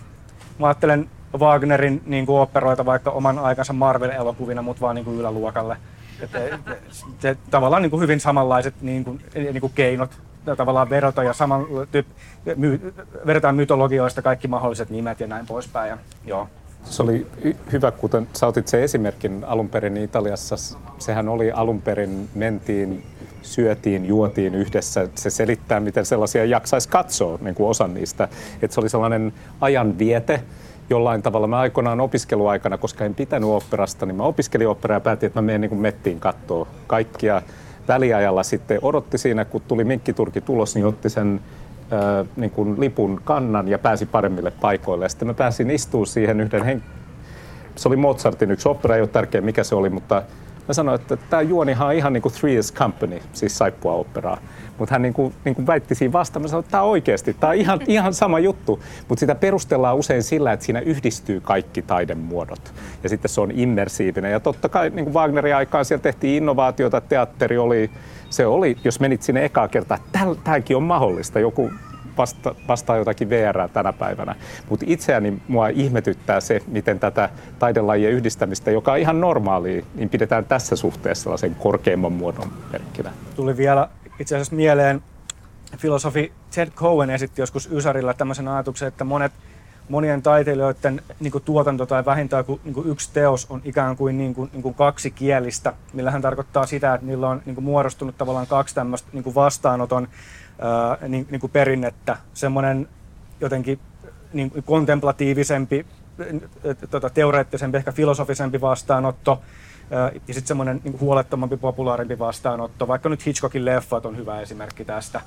[0.58, 5.76] mä ajattelen Wagnerin niin kuin operoita vaikka oman aikansa Marvel-elokuvina, mutta vaan niin kuin yläluokalle.
[6.20, 10.20] Et, et, et, et, tavallaan niin kuin hyvin samanlaiset niin kuin, niin kuin keinot
[10.56, 12.06] tavallaan verota ja saman, tyyp,
[12.56, 12.92] my,
[13.26, 15.88] verrataan mytologioista kaikki mahdolliset nimet ja näin poispäin.
[15.88, 16.48] Ja, joo.
[16.84, 17.26] Se oli
[17.72, 20.78] hyvä, kuten sä otit sen esimerkin alun perin Italiassa.
[20.98, 23.02] Sehän oli alun perin, mentiin,
[23.42, 25.08] syötiin, juotiin yhdessä.
[25.14, 28.28] Se selittää, miten sellaisia jaksaisi katsoa, niin kuin osan niistä.
[28.62, 30.42] Että se oli sellainen ajanviete,
[30.90, 31.46] jollain tavalla.
[31.46, 35.46] Mä aikoinaan opiskeluaikana, koska en pitänyt operasta, niin mä opiskelin operaa ja päätin, että mä
[35.46, 37.42] menen niin kuin mettiin katsoa kaikkia
[37.90, 41.40] väliajalla sitten odotti siinä, kun tuli minkkiturki tulos, niin otti sen
[41.92, 45.04] äh, niin kuin lipun kannan ja pääsi paremmille paikoille.
[45.04, 46.82] Ja sitten mä pääsin istumaan siihen yhden hen...
[47.76, 50.22] Se oli Mozartin yksi opera, ei ole tärkeä mikä se oli, mutta
[50.70, 54.38] mä sanoin, että tämä juonihan on ihan niin kuin Three Years Company, siis saippua operaa.
[54.78, 57.34] Mutta hän niin kuin, niin kuin väitti siinä vastaan, mä sanoin, että tämä on oikeasti,
[57.34, 58.82] tämä on ihan, ihan sama juttu.
[59.08, 62.74] Mutta sitä perustellaan usein sillä, että siinä yhdistyy kaikki taidemuodot.
[63.02, 64.32] Ja sitten se on immersiivinen.
[64.32, 67.90] Ja totta kai niin kuin Wagnerin aikaan siellä tehtiin innovaatiota, teatteri oli,
[68.30, 69.98] se oli, jos menit sinne ekaa kertaa,
[70.44, 71.40] tämäkin on mahdollista.
[71.40, 71.70] Joku
[72.20, 74.34] vasta, vastaa jotakin VR tänä päivänä.
[74.68, 77.28] Mutta itseäni mua ihmetyttää se, miten tätä
[77.58, 83.10] taidelajien yhdistämistä, joka on ihan normaalia, niin pidetään tässä suhteessa sellaisen korkeimman muodon merkkinä.
[83.36, 85.02] Tuli vielä itse asiassa mieleen,
[85.76, 89.32] filosofi Ted Cohen esitti joskus Ysärillä tämmöisen ajatuksen, että monet
[89.88, 94.18] monien taiteilijoiden niin kuin tuotanto tai vähintään kuin, niin kuin yksi teos on ikään kuin,
[94.18, 97.64] niin kuin, niin kuin kaksi kielistä, millä hän tarkoittaa sitä, että niillä on niin kuin
[97.64, 100.08] muodostunut tavallaan kaksi tämmöistä niin kuin vastaanoton
[100.60, 102.16] ää, niin, niin kuin perinnettä.
[102.34, 102.88] Semmoinen
[103.40, 103.80] jotenkin
[104.32, 105.86] niin kuin kontemplatiivisempi,
[106.90, 109.42] tota, teoreettisempi, ehkä filosofisempi vastaanotto,
[110.28, 112.88] ja sitten semmoinen niin huolettomampi, populaarimpi vastaanotto.
[112.88, 115.20] Vaikka nyt Hitchcockin leffat on hyvä esimerkki tästä.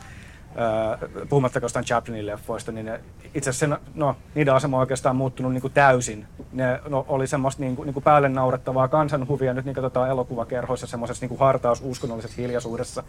[1.30, 3.00] puhumattakaan jostain Chaplinin leffoista, niin ne,
[3.34, 6.26] itse asiassa no, niiden asema on oikeastaan muuttunut niin kuin täysin.
[6.52, 10.88] Ne no, oli semmoista niin kuin, niin kuin päälle naurettavaa kansanhuvia, nyt niin katsotaan elokuvakerhoissa
[10.88, 13.04] semmoisessa niin hartaus uskonnollisessa hiljaisuudessa.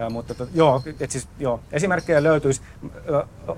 [0.00, 2.60] Ja, mutta to, joo, et siis, joo, esimerkkejä löytyisi.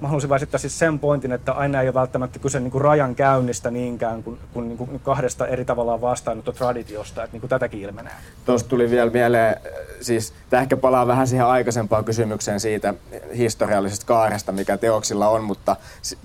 [0.01, 2.83] Mä haluaisin vain esittää siis sen pointin, että aina ei ole välttämättä kyse niin kuin
[2.83, 7.49] rajan käynnistä niinkään kuin, kuin, niin kuin kahdesta eri tavallaan vastaanotto traditiosta, että niin kuin
[7.49, 8.13] tätäkin ilmenee.
[8.45, 9.57] Tuosta tuli vielä mieleen,
[10.01, 12.95] siis tämä ehkä palaa vähän siihen aikaisempaan kysymykseen siitä
[13.37, 15.77] historiallisesta kaaresta, mikä teoksilla on, mutta,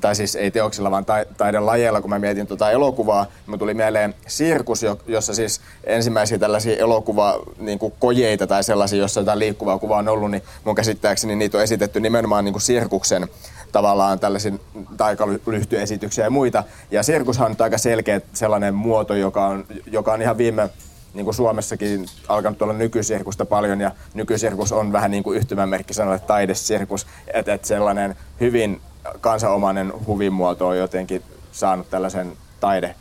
[0.01, 1.05] tai siis ei teoksilla, vaan
[1.37, 6.77] taiden lajeilla, kun mä mietin tuota elokuvaa, niin tuli mieleen sirkus, jossa siis ensimmäisiä tällaisia
[6.77, 11.57] elokuva niin kuin kojeita tai sellaisia, jossa jotain liikkuvaa kuvaa ollut, niin mun käsittääkseni niitä
[11.57, 13.27] on esitetty nimenomaan niin kuin sirkuksen
[13.71, 14.59] tavallaan tällaisiin
[14.97, 16.63] taikalyhtyesityksiä ja muita.
[16.91, 20.69] Ja sirkushan on nyt aika selkeä sellainen muoto, joka on, joka on ihan viime
[21.13, 26.19] niin kuin Suomessakin alkanut olla nykysirkusta paljon ja nykysirkus on vähän niin kuin yhtymämerkki sanalle
[26.19, 28.81] taidesirkus, että et sellainen hyvin
[29.21, 32.95] kansanomainen huvimuoto on jotenkin saanut tällaisen taide,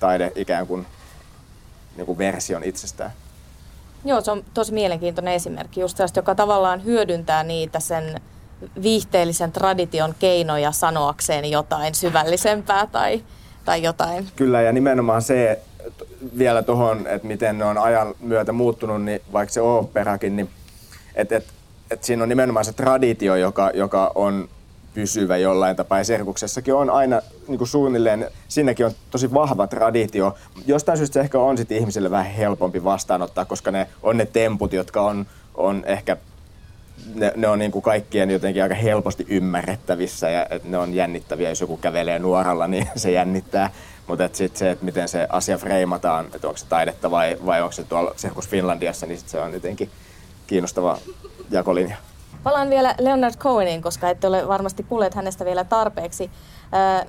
[0.00, 0.86] taide ikään kuin,
[1.96, 3.12] niin kuin version itsestään.
[4.04, 8.20] Joo, se on tosi mielenkiintoinen esimerkki, just tästä, joka tavallaan hyödyntää niitä sen
[8.82, 13.22] viihteellisen tradition keinoja sanoakseen jotain syvällisempää tai,
[13.64, 14.28] tai jotain.
[14.36, 15.60] Kyllä, ja nimenomaan se
[16.38, 20.50] vielä tuohon, että miten ne on ajan myötä muuttunut, niin vaikka se operakin, niin
[21.14, 21.46] että et,
[21.90, 24.48] et siinä on nimenomaan se traditio, joka, joka on
[24.94, 25.98] pysyvä jollain tapaa.
[25.98, 30.34] Ja serkuksessakin on aina niin kuin suunnilleen, siinäkin on tosi vahva traditio.
[30.66, 34.72] Jostain syystä se ehkä on sitten ihmisille vähän helpompi vastaanottaa, koska ne on ne temput,
[34.72, 36.16] jotka on, on ehkä
[37.14, 41.48] ne, ne on niin kuin kaikkien jotenkin aika helposti ymmärrettävissä ja ne on jännittäviä.
[41.48, 43.70] Jos joku kävelee nuoralla, niin se jännittää.
[44.06, 47.72] Mutta sitten se, että miten se asia freimataan, että onko se taidetta vai, vai onko
[47.72, 49.90] se tuolla Circus Finlandiassa, niin sit se on jotenkin
[50.46, 50.98] kiinnostava
[51.50, 51.96] jakolinja.
[52.42, 56.30] Palaan vielä Leonard Coheniin, koska ette ole varmasti kuulleet hänestä vielä tarpeeksi.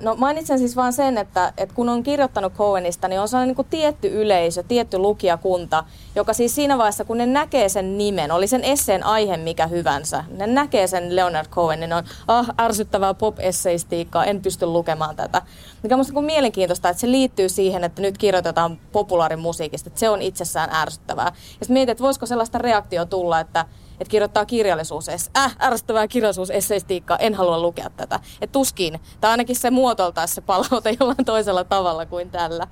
[0.00, 3.66] No mainitsen siis vain sen, että, että kun on kirjoittanut Cohenista, niin on sellainen niin
[3.70, 8.64] tietty yleisö, tietty lukijakunta, joka siis siinä vaiheessa, kun ne näkee sen nimen, oli sen
[8.64, 14.42] esseen aihe mikä hyvänsä, ne näkee sen Leonard Cohen, niin on ah, ärsyttävää pop-esseistiikkaa, en
[14.42, 15.42] pysty lukemaan tätä.
[15.82, 20.22] Mikä on niin mielenkiintoista, että se liittyy siihen, että nyt kirjoitetaan populaarimusiikista, että se on
[20.22, 21.26] itsessään ärsyttävää.
[21.26, 23.64] Ja sitten mietit, että voisiko sellaista reaktio tulla, että
[24.00, 28.20] että kirjoittaa kirjallisuus, äh, ärsyttävää kirjallisuusesseistiikkaa, en halua lukea tätä.
[28.40, 32.66] Et tuskin, tai ainakin se muotoiltaa se palaute jollain toisella tavalla kuin tällä.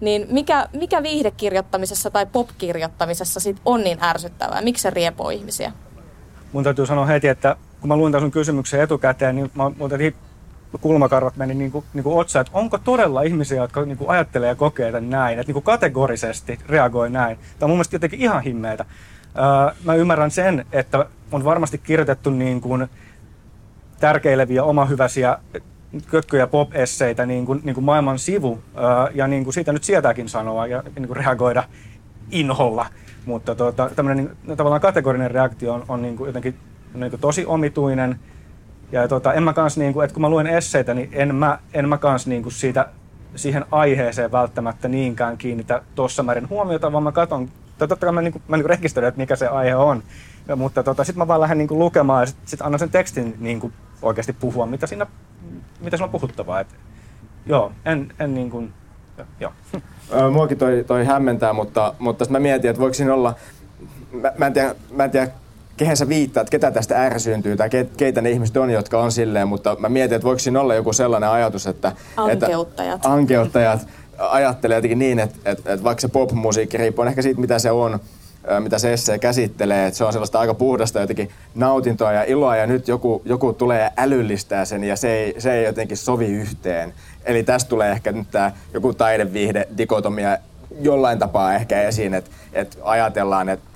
[0.00, 4.62] Niin mikä, mikä viihdekirjoittamisessa tai popkirjoittamisessa sit on niin ärsyttävää?
[4.62, 5.72] Miksi se riepoo ihmisiä?
[6.52, 9.64] Mun täytyy sanoa heti, että kun mä luin sun kysymyksen etukäteen, niin mä,
[10.72, 14.10] mä kulmakarvat meni niin kuin, niin kuin otsa, että onko todella ihmisiä, jotka niin kuin
[14.10, 17.36] ajattelee ja kokee tämän näin, että niin kuin kategorisesti reagoi näin.
[17.36, 18.84] Tämä on mun mielestä jotenkin ihan himmeitä
[19.84, 22.88] mä ymmärrän sen, että on varmasti kirjoitettu niin kuin
[24.00, 25.38] tärkeileviä omahyväisiä
[26.10, 28.62] kökköjä pop-esseitä niin kuin, niin kuin maailman sivu,
[29.14, 31.64] ja niin kuin siitä nyt sietääkin sanoa ja niin kuin reagoida
[32.30, 32.86] inholla.
[33.26, 36.54] Mutta tota, tämmöinen niin, tavallaan kategorinen reaktio on, on niin kuin jotenkin
[36.94, 38.18] niin kuin tosi omituinen.
[38.92, 41.58] Ja tota, en mä kans, niin kuin, että kun mä luen esseitä, niin en mä,
[41.74, 42.88] en mä kans niin kuin siitä,
[43.34, 47.48] siihen aiheeseen välttämättä niinkään kiinnitä tuossa määrin huomiota, vaan mä katson
[47.86, 50.02] totta kai mä, niinku, mä niinku rekisteröin, että mikä se aihe on.
[50.48, 53.36] Ja, mutta tota, sitten mä vaan lähden niinku lukemaan ja sitten sit annan sen tekstin
[53.38, 55.06] niinku oikeasti puhua, mitä siinä,
[55.80, 56.60] mitä siinä on puhuttavaa.
[56.60, 56.66] Et,
[57.46, 58.72] joo, en, en niin kuin,
[59.40, 59.52] joo.
[60.32, 63.34] Muakin toi, toi hämmentää, mutta, mutta mä mietin, että voiko siinä olla,
[64.12, 65.28] mä, mä, en tiedä, mä en tiedä
[65.76, 69.48] kehen sä viittaat, ketä tästä ärsyntyy tai ke, keitä ne ihmiset on, jotka on silleen,
[69.48, 71.92] mutta mä mietin, että voiko siinä olla joku sellainen ajatus, että...
[72.16, 72.96] Ankeuttajat.
[72.96, 73.86] Että, ankeuttajat
[74.18, 78.00] ajattelee jotenkin niin, että, että, että vaikka se popmusiikki riippuu ehkä siitä, mitä se on,
[78.60, 82.66] mitä se essee käsittelee, että se on sellaista aika puhdasta jotenkin nautintoa ja iloa ja
[82.66, 86.94] nyt joku, joku tulee ja älyllistää sen ja se ei, se ei jotenkin sovi yhteen.
[87.24, 90.38] Eli tästä tulee ehkä nyt tämä joku taideviihde dikotomia
[90.80, 93.67] jollain tapaa ehkä esiin, että, että ajatellaan, että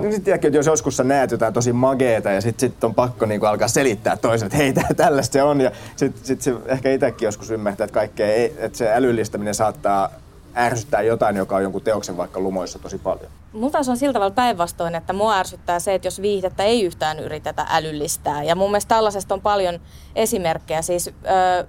[0.00, 3.26] sitten tiedätkö, että jos joskus sä näet jotain tosi mageeta ja sitten sit on pakko
[3.26, 5.60] niinku alkaa selittää toiselle, että hei, tällaista se on.
[5.60, 10.10] Ja sitten sit se ehkä itsekin joskus ymmärtää, että, kaikkea ei, että se älyllistäminen saattaa
[10.56, 13.30] ärsyttää jotain, joka on jonkun teoksen vaikka lumoissa tosi paljon.
[13.52, 17.66] Mulla on sillä tavalla päinvastoin, että mua ärsyttää se, että jos viihdettä ei yhtään yritetä
[17.70, 18.42] älyllistää.
[18.42, 19.80] Ja mun mielestä tällaisesta on paljon
[20.14, 20.82] esimerkkejä.
[20.82, 21.12] Siis ö,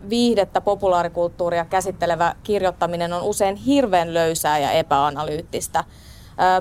[0.09, 5.83] viihdettä, populaarikulttuuria käsittelevä kirjoittaminen on usein hirveän löysää ja epäanalyyttistä.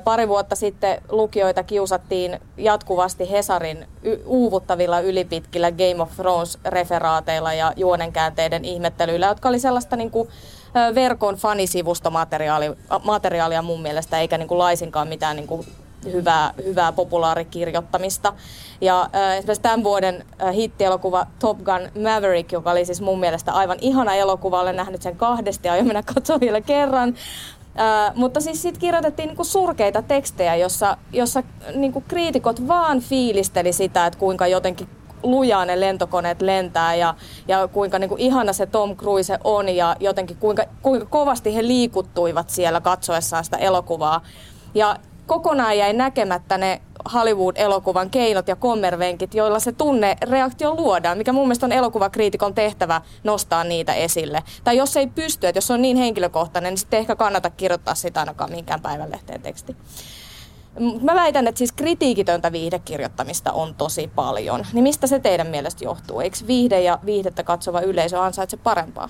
[0.05, 3.87] Pari vuotta sitten lukijoita kiusattiin jatkuvasti Hesarin
[4.27, 10.29] uuvuttavilla ylipitkillä Game of Thrones-referaateilla ja juonenkäänteiden ihmettelyillä, jotka oli sellaista niin kuin,
[10.95, 15.67] verkon fanisivustomateriaalia mun mielestä, eikä niin kuin laisinkaan mitään niin kuin
[16.05, 18.33] hyvää, hyvää populaarikirjoittamista.
[18.81, 23.53] Ja äh, esimerkiksi tämän vuoden äh, hittielokuva Top Gun Maverick, joka oli siis mun mielestä
[23.53, 27.15] aivan ihana elokuva, olen nähnyt sen kahdesti ja aion mennä katsomaan vielä kerran
[28.15, 31.43] Mutta siis sitten kirjoitettiin niinku surkeita tekstejä, jossa, jossa
[31.75, 34.89] niinku kriitikot vaan fiilisteli sitä, että kuinka jotenkin
[35.23, 37.15] lujaa ne lentokoneet lentää ja,
[37.49, 41.63] ja kuinka niin kuin ihana se Tom Cruise on ja jotenkin kuinka, kuinka kovasti he
[41.63, 44.21] liikuttuivat siellä katsoessaan sitä elokuvaa.
[44.75, 46.83] Ja kokonaan jäi näkemättä ne
[47.15, 53.65] Hollywood-elokuvan keinot ja kommervenkit, joilla se tunnereaktio luodaan, mikä mun mielestä on elokuvakriitikon tehtävä nostaa
[53.65, 54.43] niitä esille.
[54.65, 58.21] Tai jos ei pysty, että jos on niin henkilökohtainen, niin sitten ehkä kannata kirjoittaa sitä
[58.21, 59.77] ainakaan minkään päivänlehteen teksti.
[61.03, 64.67] Mä väitän, että siis kritiikitöntä viihdekirjoittamista on tosi paljon.
[64.73, 66.21] Niin mistä se teidän mielestä johtuu?
[66.21, 69.09] Eikö viihde ja viihdettä katsova yleisö ansaitse parempaa?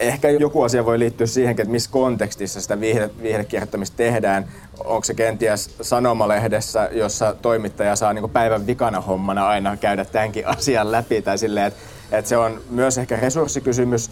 [0.00, 4.48] Ehkä joku asia voi liittyä siihen, että missä kontekstissa sitä viihde, viihdekirjoittamista tehdään.
[4.84, 10.92] Onko se kenties sanomalehdessä, jossa toimittaja saa niin päivän vikana hommana aina käydä tämänkin asian
[10.92, 11.22] läpi.
[11.22, 11.80] Tai silleen, että,
[12.12, 14.10] että se on myös ehkä resurssikysymys.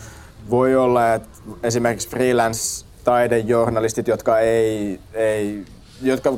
[0.50, 1.28] Voi olla, että
[1.62, 5.64] esimerkiksi freelance-taidejournalistit, jotka ei, ei
[6.02, 6.32] jotka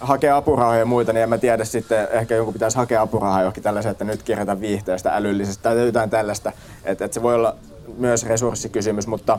[0.00, 3.62] hakee apurahoja ja muita, niin en mä tiedä sitten, ehkä jonkun pitäisi hakea apurahaa johonkin
[3.62, 6.52] tällaisen, että nyt kirjoitan viihteestä älyllisestä tai jotain tällaista.
[6.84, 7.56] Että, että se voi olla
[7.96, 9.38] myös resurssikysymys, mutta,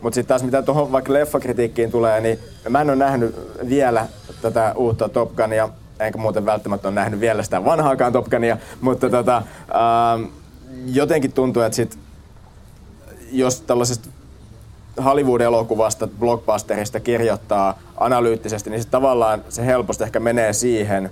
[0.00, 2.38] mutta sitten taas mitä tuohon vaikka leffakritiikkiin tulee, niin
[2.68, 3.36] mä en ole nähnyt
[3.68, 4.06] vielä
[4.42, 5.68] tätä uutta Top Gunia,
[6.00, 10.18] enkä muuten välttämättä ole nähnyt vielä sitä vanhaakaan Top Gunia, mutta tota, ää,
[10.86, 11.98] jotenkin tuntuu, että sit,
[13.32, 14.08] jos tällaisesta
[15.04, 21.10] Hollywood-elokuvasta, blockbusterista kirjoittaa analyyttisesti, niin se tavallaan se helposti ehkä menee siihen,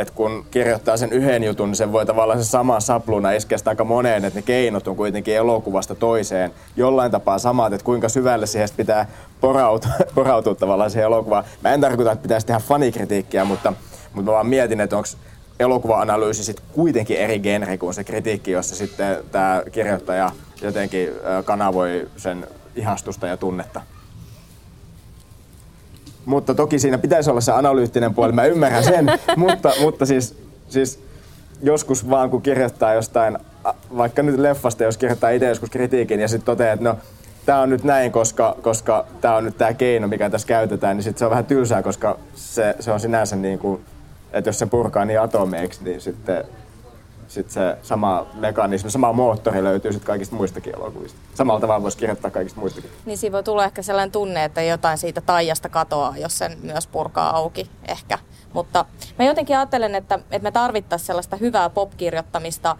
[0.00, 3.84] että kun kirjoittaa sen yhden jutun, niin se voi tavallaan se sama sapluna iskeä aika
[3.84, 8.68] moneen, että ne keinot on kuitenkin elokuvasta toiseen jollain tapaa samat, että kuinka syvälle siihen
[8.76, 9.08] pitää
[9.40, 11.44] porautua, porautua tavallaan siihen elokuvaan.
[11.62, 13.72] Mä en tarkoita, että pitäisi tehdä fanikritiikkiä, mutta,
[14.14, 15.08] mutta mä vaan mietin, että onko
[15.60, 20.30] elokuva-analyysi sitten kuitenkin eri genre kuin se kritiikki, jossa sitten tämä kirjoittaja
[20.62, 21.08] jotenkin
[21.44, 23.80] kanavoi sen ihastusta ja tunnetta.
[26.26, 30.36] Mutta toki siinä pitäisi olla se analyyttinen puoli, mä ymmärrän sen, mutta, mutta siis,
[30.68, 31.00] siis
[31.62, 33.38] joskus vaan kun kirjoittaa jostain,
[33.96, 36.96] vaikka nyt leffasta, jos kirjoittaa itse joskus kritiikin ja sitten toteaa, että no
[37.46, 41.04] tämä on nyt näin, koska, koska tämä on nyt tämä keino, mikä tässä käytetään, niin
[41.04, 43.84] sitten se on vähän tylsää, koska se, se on sinänsä niin kuin,
[44.32, 46.44] että jos se purkaa niin atomeiksi, niin sitten
[47.28, 51.18] sit se sama mekanismi, sama moottori löytyy sitten kaikista muistakin elokuvista.
[51.34, 52.90] Samalla tavalla voisi kirjoittaa kaikista muistakin.
[53.06, 56.86] Niin siinä voi tulla ehkä sellainen tunne, että jotain siitä taijasta katoaa, jos sen myös
[56.86, 58.18] purkaa auki ehkä.
[58.52, 58.84] Mutta
[59.18, 62.76] mä jotenkin ajattelen, että, että me tarvittaisiin sellaista hyvää popkirjoittamista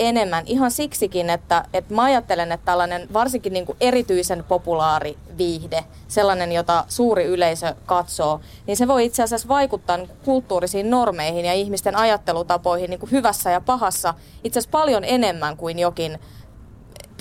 [0.00, 0.44] enemmän.
[0.46, 6.52] Ihan siksikin, että, että mä ajattelen, että tällainen varsinkin niin kuin erityisen populaari viihde, sellainen,
[6.52, 12.90] jota suuri yleisö katsoo, niin se voi itse asiassa vaikuttaa kulttuurisiin normeihin ja ihmisten ajattelutapoihin
[12.90, 16.18] niin kuin hyvässä ja pahassa itse asiassa paljon enemmän kuin jokin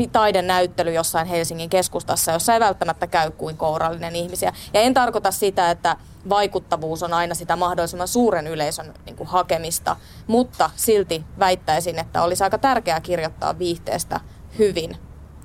[0.07, 4.53] taidenäyttely jossain Helsingin keskustassa, jossa ei välttämättä käy kuin kourallinen ihmisiä.
[4.73, 5.97] Ja en tarkoita sitä, että
[6.29, 9.95] vaikuttavuus on aina sitä mahdollisimman suuren yleisön niin kuin, hakemista,
[10.27, 14.19] mutta silti väittäisin, että olisi aika tärkeää kirjoittaa viihteestä
[14.59, 14.97] hyvin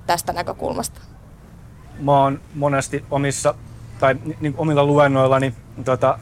[0.07, 1.01] tästä näkökulmasta.
[1.99, 3.55] Mä oon monesti omissa
[3.99, 5.53] tai niin, omilla luennoillani
[5.85, 6.19] tota,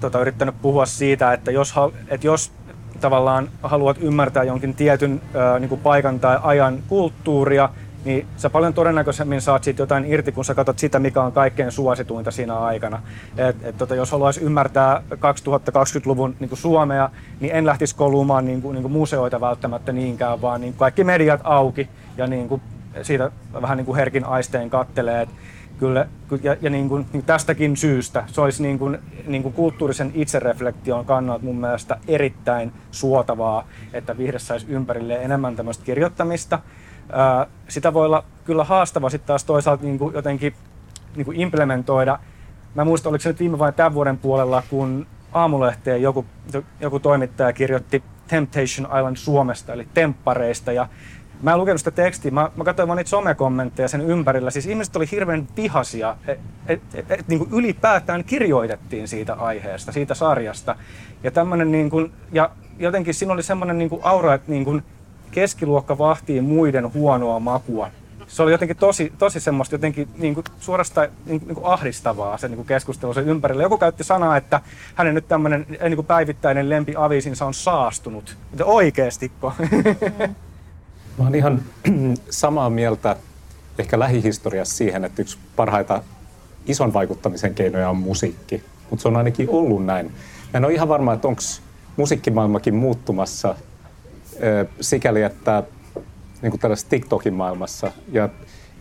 [0.00, 1.74] tota, yrittänyt puhua siitä, että jos,
[2.08, 2.52] että jos
[3.02, 7.68] tavallaan haluat ymmärtää jonkin tietyn ää, niin kuin paikan tai ajan kulttuuria,
[8.04, 11.72] niin sä paljon todennäköisemmin saat siitä jotain irti, kun sä katsot sitä, mikä on kaikkein
[11.72, 13.02] suosituinta siinä aikana.
[13.36, 17.10] Et, et, tota, jos haluaisi ymmärtää 2020-luvun niin Suomea,
[17.40, 21.40] niin en lähtisi kolumaan niin kuin, niin kuin museoita välttämättä niinkään, vaan niin kaikki mediat
[21.44, 22.62] auki ja niin kuin,
[23.02, 23.30] siitä
[23.62, 25.28] vähän niin kuin herkin aistein kattelee.
[25.82, 26.06] Kyllä,
[26.42, 31.04] ja, ja niin kuin, niin tästäkin syystä se olisi niin kuin, niin kuin kulttuurisen itsereflektion
[31.04, 36.58] kannalta mun mielestä erittäin suotavaa, että vihde saisi ympärille enemmän tämmöistä kirjoittamista.
[37.12, 40.54] Ää, sitä voi olla kyllä haastava sitten taas toisaalta niin kuin jotenkin
[41.16, 42.18] niin kuin implementoida.
[42.74, 46.26] Mä muistan, oliko se nyt viime vai tämän vuoden puolella, kun aamulehteen joku,
[46.80, 50.88] joku toimittaja kirjoitti Temptation Island Suomesta, eli temppareista, ja
[51.42, 54.50] Mä en lukenut sitä tekstiä, mä, mä katsoin vaan niitä somekommentteja sen ympärillä.
[54.50, 60.14] Siis ihmiset oli hirveän vihasia, että et, et, et, niin ylipäätään kirjoitettiin siitä aiheesta, siitä
[60.14, 60.76] sarjasta.
[61.22, 64.82] Ja, tämmönen, niin kuin, ja jotenkin siinä oli semmoinen niin aura, että niin kuin
[65.30, 67.90] keskiluokka vahtii muiden huonoa makua.
[68.26, 72.38] Se oli jotenkin tosi, tosi semmoista jotenkin niin kuin suorastaan niin kuin, niin kuin ahdistavaa
[72.38, 73.62] se niin kuin keskustelu sen ympärillä.
[73.62, 74.60] Joku käytti sanaa, että
[74.94, 78.36] hänen nyt tämmöinen niin kuin päivittäinen lempi aviisinsa on saastunut.
[78.50, 79.52] Mutta oikeestiko?
[79.58, 80.34] Mm.
[81.18, 81.62] Mä oon ihan
[82.30, 83.16] samaa mieltä
[83.78, 86.02] ehkä lähihistoriassa siihen, että yksi parhaita
[86.66, 88.64] ison vaikuttamisen keinoja on musiikki.
[88.90, 90.06] Mutta se on ainakin ollut näin.
[90.06, 91.42] Mä en ole ihan varma, että onko
[91.96, 93.54] musiikkimaailmakin muuttumassa
[94.80, 95.62] sikäli, että
[96.42, 97.92] niin kuin tällaisessa TikTokin maailmassa.
[98.12, 98.28] Ja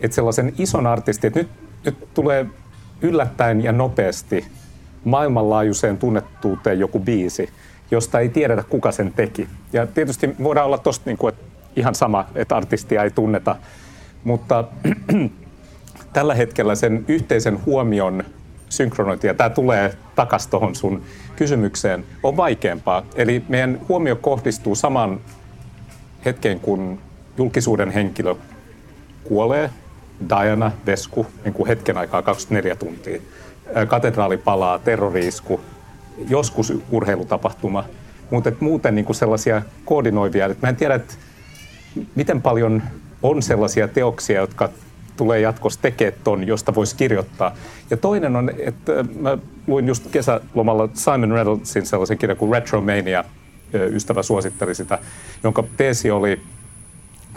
[0.02, 1.50] että sellaisen ison artistin, että nyt,
[1.86, 2.46] nyt tulee
[3.02, 4.46] yllättäen ja nopeasti
[5.04, 7.50] maailmanlaajuiseen tunnettuuteen joku biisi,
[7.92, 9.48] josta ei tiedetä kuka sen teki.
[9.74, 13.56] Ja tietysti voidaan olla tosta niin kuin, että ihan sama, että artistia ei tunneta,
[14.24, 14.64] mutta
[16.14, 18.24] tällä hetkellä sen yhteisen huomion
[18.70, 21.02] synkronointi, ja tämä tulee takas tuohon sun
[21.36, 23.04] kysymykseen, on vaikeampaa.
[23.16, 25.20] Eli meidän huomio kohdistuu saman
[26.26, 27.00] hetkeen, kun
[27.38, 28.36] julkisuuden henkilö
[29.24, 29.70] kuolee,
[30.30, 33.22] Diana, Vesku, niin kuin hetken aikaa 24 tuntia.
[33.88, 35.62] Katedraali palaa, terroriisku,
[36.30, 37.84] joskus urheilutapahtuma,
[38.30, 40.46] mutta muuten niin kuin sellaisia koordinoivia.
[40.46, 41.14] Että mä en tiedä, että
[42.16, 42.84] miten paljon
[43.24, 44.70] on sellaisia teoksia, jotka
[45.18, 47.56] tulee jatkossa tekemään ton, josta voisi kirjoittaa.
[47.90, 49.38] Ja toinen on, että mä
[49.68, 53.24] luin just kesälomalla Simon Reynoldsin sellaisen kirjan kuin Retromania,
[53.74, 55.00] ystävä suositteli sitä,
[55.44, 56.42] jonka teesi oli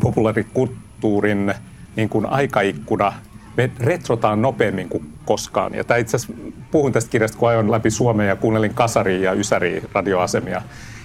[0.00, 1.54] populaarikulttuurin
[1.96, 3.12] niin kuin aikaikkuna.
[3.56, 5.74] Me retrotaan nopeammin kuin koskaan.
[5.74, 9.82] Ja itse asiassa, puhun tästä kirjasta, kun ajoin läpi Suomea ja kuunnelin Kasari ja Ysäri
[9.92, 10.62] radioasemia.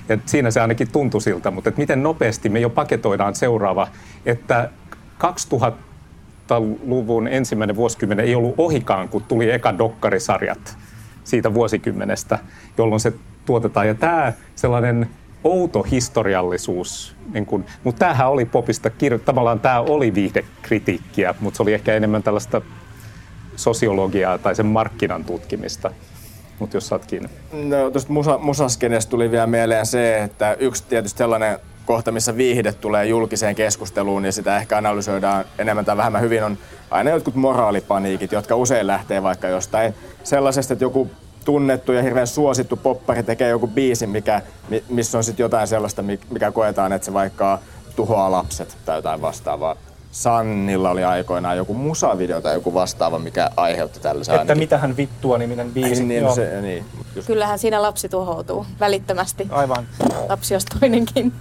[0.09, 3.87] Ja siinä se ainakin tuntui siltä, mutta että miten nopeasti me jo paketoidaan seuraava,
[4.25, 4.69] että
[5.23, 10.77] 2000-luvun ensimmäinen vuosikymmen ei ollut ohikaan, kun tuli eka dokkarisarjat
[11.23, 12.39] siitä vuosikymmenestä,
[12.77, 13.13] jolloin se
[13.45, 13.87] tuotetaan.
[13.87, 15.09] Ja tämä sellainen
[15.43, 18.89] outo historiallisuus, niin kun, mutta tämähän oli popista,
[19.25, 22.61] tavallaan tämä oli viihdekritiikkiä, mutta se oli ehkä enemmän tällaista
[23.55, 25.91] sosiologiaa tai sen markkinan tutkimista.
[26.59, 27.29] Mutta jos saat kiinni.
[27.53, 32.73] No tuosta musa, musaskenestä tuli vielä mieleen se, että yksi tietysti sellainen kohta, missä viihde
[32.73, 36.57] tulee julkiseen keskusteluun ja sitä ehkä analysoidaan enemmän tai vähemmän hyvin, on
[36.91, 39.93] aina jotkut moraalipaniikit, jotka usein lähtee vaikka jostain
[40.23, 41.09] sellaisesta, että joku
[41.45, 44.41] tunnettu ja hirveän suosittu poppari tekee joku biisi, mikä,
[44.89, 47.59] missä on sitten jotain sellaista, mikä koetaan, että se vaikka
[47.95, 49.75] tuhoaa lapset tai jotain vastaavaa.
[50.11, 54.35] Sannilla oli aikoinaan joku musavideo tai joku vastaava, mikä aiheutti tällaisen.
[54.35, 54.59] Että ainakin.
[54.59, 56.03] mitähän vittua niminen biisi.
[56.03, 56.85] Niin, se, niin,
[57.15, 57.27] just.
[57.27, 59.47] Kyllähän siinä lapsi tuhoutuu välittömästi.
[59.49, 59.87] Aivan.
[60.29, 61.33] Lapsi jos toinenkin.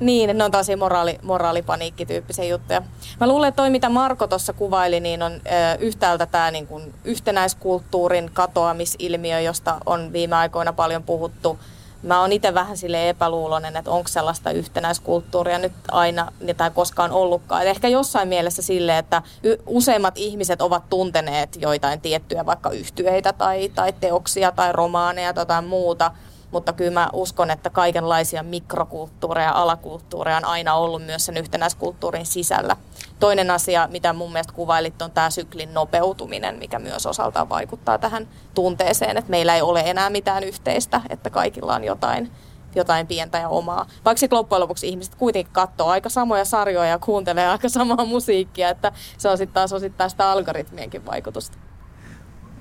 [0.00, 2.82] Niin, ne on taas moraali, moraalipaniikkityyppisiä juttuja.
[3.20, 5.38] Mä luulen, että toi mitä Marko tuossa kuvaili, niin on ö,
[5.78, 11.58] yhtäältä tämä niin kun yhtenäiskulttuurin katoamisilmiö, josta on viime aikoina paljon puhuttu.
[12.02, 17.62] Mä oon itse vähän sille epäluulonen, että onko sellaista yhtenäiskulttuuria nyt aina tai koskaan ollutkaan.
[17.62, 19.22] Et ehkä jossain mielessä sille, että
[19.66, 25.64] useimmat ihmiset ovat tunteneet joitain tiettyjä vaikka yhtyeitä tai, tai teoksia tai romaaneja tai jotain
[25.64, 26.10] muuta–
[26.50, 32.76] mutta kyllä mä uskon, että kaikenlaisia mikrokulttuureja, alakulttuureja on aina ollut myös sen yhtenäiskulttuurin sisällä.
[33.20, 38.28] Toinen asia, mitä mun mielestä kuvailit, on tämä syklin nopeutuminen, mikä myös osaltaan vaikuttaa tähän
[38.54, 42.30] tunteeseen, että meillä ei ole enää mitään yhteistä, että kaikilla on jotain,
[42.74, 43.86] jotain pientä ja omaa.
[44.04, 48.68] Vaikka sitten loppujen lopuksi ihmiset kuitenkin katsoo aika samoja sarjoja ja kuuntelee aika samaa musiikkia,
[48.68, 51.58] että se on sitten taas osittain sitä algoritmienkin vaikutusta.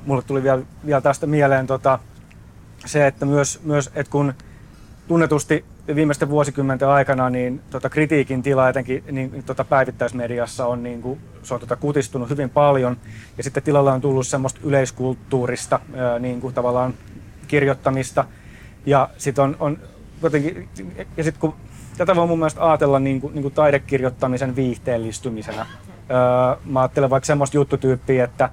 [0.05, 1.99] Mulle tuli vielä, vielä tästä mieleen tota,
[2.87, 4.33] se, että myös, myös että kun
[5.07, 5.65] tunnetusti
[5.95, 11.53] viimeisten vuosikymmenten aikana niin tota, kritiikin tila etenkin niin, tota, päivittäismediassa on, niin kuin, se
[11.53, 12.97] on tota, kutistunut hyvin paljon.
[13.37, 16.93] Ja sitten tilalla on tullut semmoista yleiskulttuurista ää, niin kuin, tavallaan
[17.47, 18.25] kirjoittamista.
[18.85, 19.77] Ja sitten on, on
[20.23, 20.69] jotenkin,
[21.17, 21.53] ja sit kun
[21.97, 25.65] tätä voi mun mielestä ajatella niin kuin, niin kuin taidekirjoittamisen viihteellistymisenä.
[26.09, 28.49] Ää, mä ajattelen vaikka semmoista juttutyyppiä, että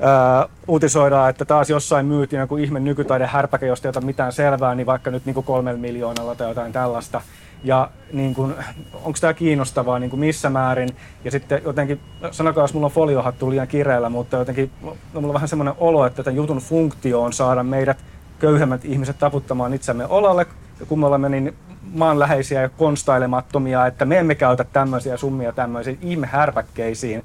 [0.00, 4.74] Öö, uutisoidaan, että taas jossain myytiin joku ihme nykytaiden härpäke, josta ei ota mitään selvää,
[4.74, 7.20] niin vaikka nyt niin kuin kolmella miljoonalla tai jotain tällaista.
[7.64, 8.54] Ja niin kuin,
[8.94, 10.88] onko tämä kiinnostavaa niin kuin missä määrin?
[11.24, 15.34] Ja sitten jotenkin, sanokaa jos mulla on foliohattu liian kireellä, mutta jotenkin no, mulla on
[15.34, 17.98] vähän semmoinen olo, että tämän jutun funktio on saada meidät
[18.38, 20.46] köyhemmät ihmiset taputtamaan itsemme olalle,
[20.88, 21.54] kun me olemme niin
[21.92, 27.24] maanläheisiä ja konstailemattomia, että me emme käytä tämmöisiä summia tämmöisiin ihmehärpäkkeisiin.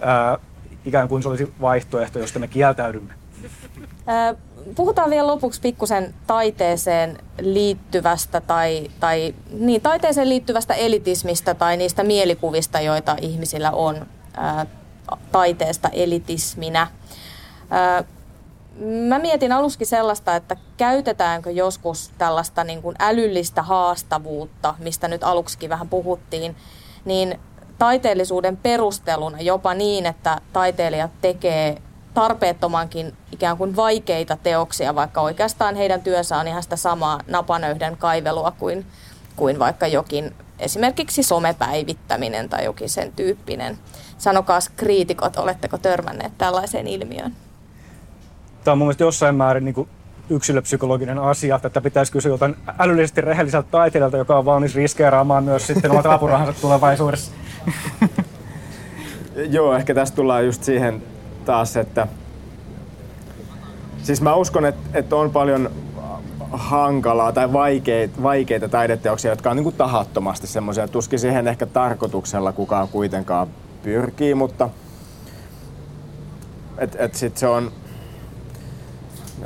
[0.00, 0.38] Öö,
[0.84, 3.12] ikään kuin se olisi vaihtoehto, josta me kieltäydymme.
[4.76, 12.80] Puhutaan vielä lopuksi pikkusen taiteeseen liittyvästä tai, tai niin, taiteeseen liittyvästä elitismistä tai niistä mielikuvista,
[12.80, 14.06] joita ihmisillä on
[15.32, 16.86] taiteesta elitisminä.
[19.08, 25.70] Mä mietin aluskin sellaista, että käytetäänkö joskus tällaista niin kuin älyllistä haastavuutta, mistä nyt aluksikin
[25.70, 26.56] vähän puhuttiin,
[27.04, 27.40] niin
[27.78, 31.78] taiteellisuuden perusteluna jopa niin, että taiteilijat tekee
[32.14, 38.50] tarpeettomankin ikään kuin vaikeita teoksia, vaikka oikeastaan heidän työnsä on ihan sitä samaa napanöyhden kaivelua
[38.58, 38.86] kuin,
[39.36, 43.78] kuin vaikka jokin esimerkiksi somepäivittäminen tai jokin sen tyyppinen.
[44.18, 47.36] Sanokaa kriitikot, oletteko törmänneet tällaiseen ilmiöön?
[48.64, 49.88] Tämä on mun mielestä jossain määrin niin kuin
[50.30, 55.90] yksilöpsykologinen asia, että pitäisi kysyä jotain älyllisesti rehelliseltä taiteilijalta, joka on valmis riskeeraamaan myös sitten
[55.90, 57.32] omat apurahansa tulevaisuudessa.
[59.56, 61.02] Joo, ehkä tästä tullaan just siihen
[61.44, 62.06] taas, että
[64.04, 65.70] Siis mä uskon, että, että on paljon
[66.52, 70.88] hankalaa tai vaikeita, vaikeita taideteoksia, jotka on niin kuin tahattomasti semmoisia.
[70.88, 73.48] Tuskin siihen ehkä tarkoituksella kukaan kuitenkaan
[73.82, 74.70] pyrkii, mutta
[76.78, 77.72] et, et sit se on,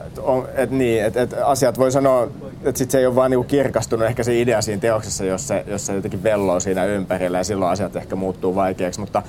[0.07, 2.28] et, on, et niin, et, et asiat voi sanoa,
[2.62, 5.64] että sit se ei ole vaan niinku kirkastunut ehkä se idea siinä teoksessa, jos se,
[5.66, 9.22] jos se jotenkin velloo siinä ympärillä ja silloin asiat ehkä muuttuu vaikeaksi, mutta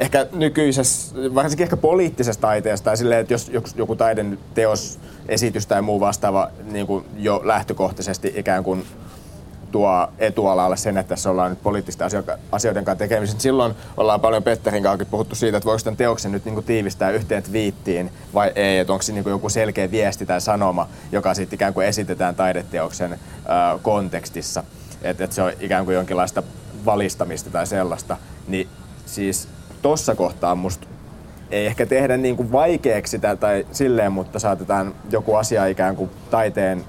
[0.00, 4.98] ehkä nykyisessä, varsinkin ehkä poliittisessa taiteessa tai silleen, että jos joku taiden teos,
[5.28, 8.84] esitys tai muu vastaava niin kuin jo lähtökohtaisesti ikään kuin
[9.72, 12.08] tuo etualalle sen, että tässä ollaan nyt poliittisten
[12.52, 13.40] asioiden kanssa tekemisissä.
[13.40, 17.42] Silloin ollaan paljon Petterin kanssa puhuttu siitä, että voiko tämän teoksen nyt niinku tiivistää yhteen
[17.42, 21.74] twiittiin vai ei, että onko se niinku joku selkeä viesti tai sanoma, joka sitten ikään
[21.74, 23.18] kuin esitetään taideteoksen ö,
[23.82, 24.64] kontekstissa.
[25.02, 26.42] Että et se on ikään kuin jonkinlaista
[26.84, 28.16] valistamista tai sellaista.
[28.48, 28.68] Niin
[29.06, 29.48] siis
[29.82, 30.86] tuossa kohtaa musta
[31.50, 36.10] ei ehkä tehdä niin kuin vaikeaksi sitä tai silleen, mutta saatetaan joku asia ikään kuin
[36.30, 36.84] taiteen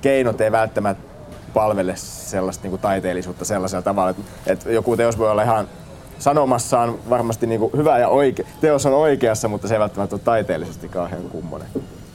[0.00, 1.11] keinot ei välttämättä
[1.54, 5.68] palvele sellaista niin kuin taiteellisuutta sellaisella tavalla, että, että joku teos voi olla ihan
[6.18, 8.46] sanomassaan varmasti niin kuin hyvä ja oikea.
[8.60, 11.68] Teos on oikeassa, mutta se ei välttämättä ole taiteellisesti kauhean kummonen.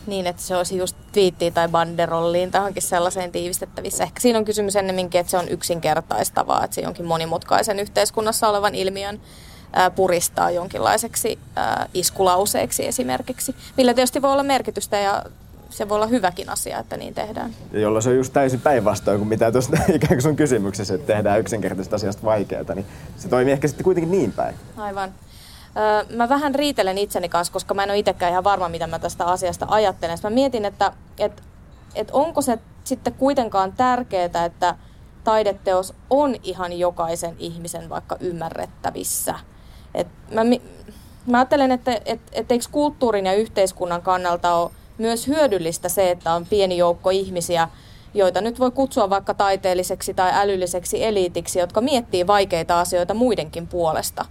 [0.07, 4.03] Niin, että se olisi just twiittiin tai banderolliin tai sellaiseen tiivistettävissä.
[4.03, 8.75] Ehkä siinä on kysymys ennemminkin, että se on yksinkertaistavaa, että se jonkin monimutkaisen yhteiskunnassa olevan
[8.75, 9.21] ilmiön
[9.95, 11.39] puristaa jonkinlaiseksi
[11.93, 15.23] iskulauseeksi esimerkiksi, millä tietysti voi olla merkitystä ja
[15.70, 17.51] se voi olla hyväkin asia, että niin tehdään.
[17.72, 21.07] Ja jolloin se on just täysin päinvastoin kuin mitä tuossa ikään kuin sun kysymyksessä, että
[21.07, 22.86] tehdään yksinkertaisesta asiasta vaikeaa, niin
[23.18, 24.55] se toimii ehkä sitten kuitenkin niin päin.
[24.78, 25.13] Aivan.
[26.15, 29.26] Mä vähän riitelen itseni kanssa, koska mä en ole itsekään ihan varma, mitä mä tästä
[29.26, 30.18] asiasta ajattelen.
[30.24, 31.43] Mä mietin, että, että,
[31.95, 34.76] että onko se sitten kuitenkaan tärkeää, että
[35.24, 39.36] taideteos on ihan jokaisen ihmisen vaikka ymmärrettävissä–
[39.97, 40.41] et mä,
[41.26, 46.33] mä ajattelen, että et, et eikö kulttuurin ja yhteiskunnan kannalta ole myös hyödyllistä se, että
[46.33, 47.67] on pieni joukko ihmisiä,
[48.13, 54.25] joita nyt voi kutsua vaikka taiteelliseksi tai älylliseksi eliitiksi, jotka miettii vaikeita asioita muidenkin puolesta.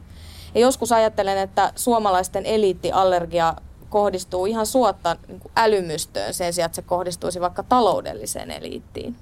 [0.54, 3.54] Ja joskus ajattelen, että suomalaisten eliittiallergia
[3.90, 9.16] kohdistuu ihan suotta niin älymystöön sen sijaan, että se kohdistuisi vaikka taloudelliseen eliittiin.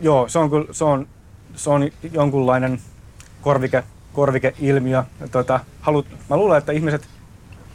[0.00, 1.08] Joo, se on, kyllä, se on,
[1.56, 2.80] se on jonkunlainen
[3.40, 5.04] korvike korvikeilmiö.
[5.30, 7.08] Tota, halu, mä luulen, että ihmiset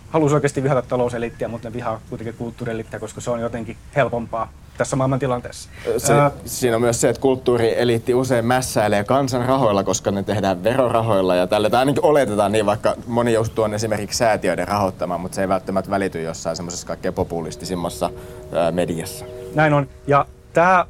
[0.10, 4.96] haluaisivat oikeasti vihata talouseliittiä, mutta ne vihaa kuitenkin kulttuurieliittiä, koska se on jotenkin helpompaa tässä
[4.96, 5.70] maailman tilanteessa.
[5.98, 6.32] Se, Ää...
[6.46, 11.48] Siinä on myös se, että kulttuurieliitti usein mässäilee kansan rahoilla, koska ne tehdään verorahoilla ja
[11.48, 15.48] tälle, tai ainakin oletetaan niin, vaikka moni just on esimerkiksi säätiöiden rahoittamaan, mutta se ei
[15.48, 18.10] välttämättä välity jossain semmoisessa kaikkein populistisimmassa
[18.54, 19.26] ää, mediassa.
[19.56, 19.88] Näin on.
[20.08, 20.86] Ja tämä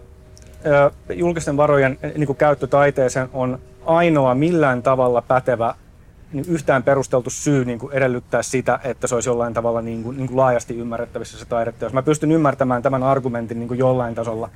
[1.14, 5.76] julkisten varojen niin käyttö taiteeseen on ainoa millään tavalla pätevä
[6.48, 10.28] yhtään perusteltu syy niin kuin edellyttää sitä, että se olisi jollain tavalla niin kuin, niin
[10.28, 11.86] kuin laajasti ymmärrettävissä se taidetta.
[11.86, 14.50] Jos mä pystyn ymmärtämään tämän argumentin niin kuin jollain tasolla,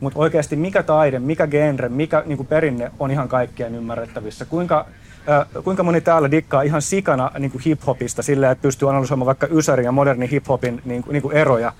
[0.00, 4.44] mutta oikeasti mikä taide, mikä genre, mikä niin kuin perinne on ihan kaikkien ymmärrettävissä.
[4.44, 4.86] Kuinka,
[5.28, 9.46] äh, kuinka moni täällä dikkaa ihan sikana niin kuin hip-hopista silleen, että pystyy analysoimaan vaikka
[9.50, 11.72] Ysärin ja modernin hip-hopin niin kuin, niin kuin eroja.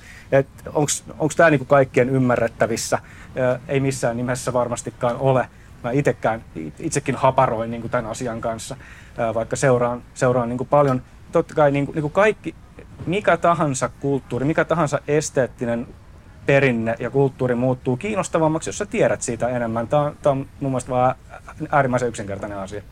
[1.18, 2.96] Onko tämä niin kuin kaikkien ymmärrettävissä?
[2.96, 5.48] Äh, ei missään nimessä varmastikaan ole
[5.86, 6.44] mä itekään,
[6.78, 8.76] itsekin haparoin niin kuin tämän asian kanssa,
[9.34, 11.02] vaikka seuraan, seuraan niin kuin paljon.
[11.32, 12.54] Totta kai niin kuin, niin kuin kaikki,
[13.06, 15.86] mikä tahansa kulttuuri, mikä tahansa esteettinen
[16.46, 19.88] perinne ja kulttuuri muuttuu kiinnostavammaksi, jos sä tiedät siitä enemmän.
[19.88, 21.14] Tämä on, tämä on mun mielestä vaan
[21.70, 22.82] äärimmäisen yksinkertainen asia.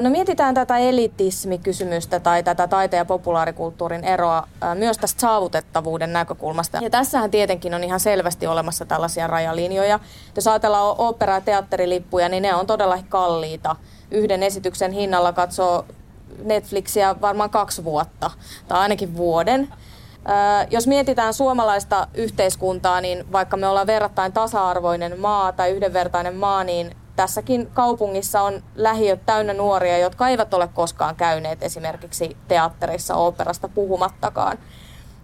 [0.00, 6.78] No mietitään tätä elitismikysymystä tai tätä taiteen ja populaarikulttuurin eroa myös tästä saavutettavuuden näkökulmasta.
[6.82, 10.00] Ja tässähän tietenkin on ihan selvästi olemassa tällaisia rajalinjoja.
[10.36, 13.76] Jos ajatellaan opera- ja teatterilippuja, niin ne on todella kalliita.
[14.10, 15.84] Yhden esityksen hinnalla katsoo
[16.44, 18.30] Netflixiä varmaan kaksi vuotta
[18.68, 19.68] tai ainakin vuoden.
[20.70, 26.96] Jos mietitään suomalaista yhteiskuntaa, niin vaikka me ollaan verrattain tasa-arvoinen maa tai yhdenvertainen maa, niin
[27.16, 34.58] tässäkin kaupungissa on lähiöt täynnä nuoria, jotka eivät ole koskaan käyneet esimerkiksi teatterissa operasta puhumattakaan.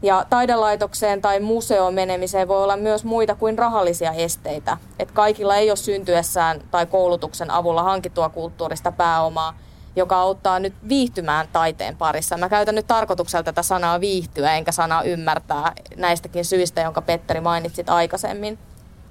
[0.03, 4.76] Ja taidelaitokseen tai museoon menemiseen voi olla myös muita kuin rahallisia esteitä.
[4.99, 9.59] Et kaikilla ei ole syntyessään tai koulutuksen avulla hankittua kulttuurista pääomaa,
[9.97, 12.36] joka auttaa nyt viihtymään taiteen parissa.
[12.36, 17.90] Mä käytän nyt tarkoituksella tätä sanaa viihtyä, enkä sanaa ymmärtää näistäkin syistä, jonka Petteri mainitsit
[17.90, 18.59] aikaisemmin.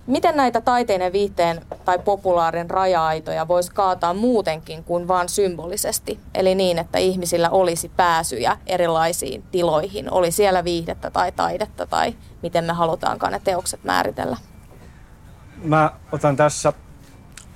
[0.07, 6.19] Miten näitä taiteen ja viihteen tai populaarin raja-aitoja voisi kaataa muutenkin kuin vain symbolisesti?
[6.35, 12.63] Eli niin, että ihmisillä olisi pääsyjä erilaisiin tiloihin, oli siellä viihdettä tai taidetta tai miten
[12.63, 14.37] me halutaankaan ne teokset määritellä.
[15.63, 16.73] Mä otan tässä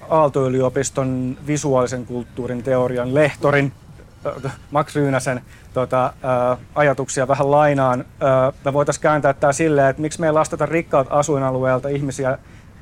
[0.09, 3.73] Aalto-yliopiston visuaalisen kulttuurin teorian lehtorin
[4.71, 5.41] Max Ryynäsen
[5.73, 8.05] tota, ää, ajatuksia vähän lainaan.
[8.19, 12.37] Ää, me voitaisiin kääntää tämä silleen, että miksi me ei lasteta rikkaat asuinalueelta ihmisiä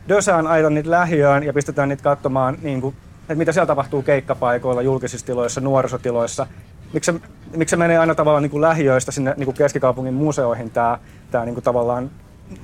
[0.10, 4.82] Dösään aita niitä lähiöön ja pistetään niitä katsomaan, niin kuin, että mitä siellä tapahtuu keikkapaikoilla,
[4.82, 6.48] julkisissa tiloissa, nuorisotiloissa.
[6.94, 7.20] Miksi se,
[7.58, 11.00] miksi se menee aina tavallaan niin kuin lähiöistä sinne niin kuin keskikaupungin museoihin tämä,
[11.32, 12.10] tämä niin kuin tavallaan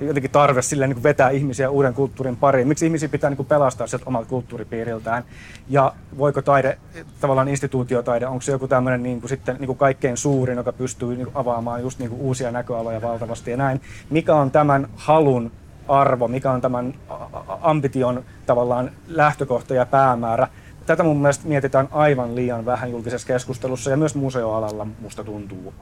[0.00, 2.68] jotenkin tarve silleen, niin vetää ihmisiä uuden kulttuurin pariin.
[2.68, 5.24] Miksi ihmisiä pitää niin pelastaa sieltä omalta kulttuuripiiriltään?
[5.68, 6.78] Ja voiko taide,
[7.20, 11.16] tavallaan instituutiotaide, onko se joku tämmöinen niin kuin sitten niin kuin kaikkein suurin, joka pystyy
[11.16, 13.80] niin avaamaan just niin uusia näköaloja valtavasti ja näin.
[14.10, 15.52] Mikä on tämän halun
[15.88, 16.94] arvo, mikä on tämän
[17.60, 20.48] ambition tavallaan lähtökohta ja päämäärä.
[20.86, 25.74] Tätä mun mielestä mietitään aivan liian vähän julkisessa keskustelussa ja myös museoalalla musta tuntuu.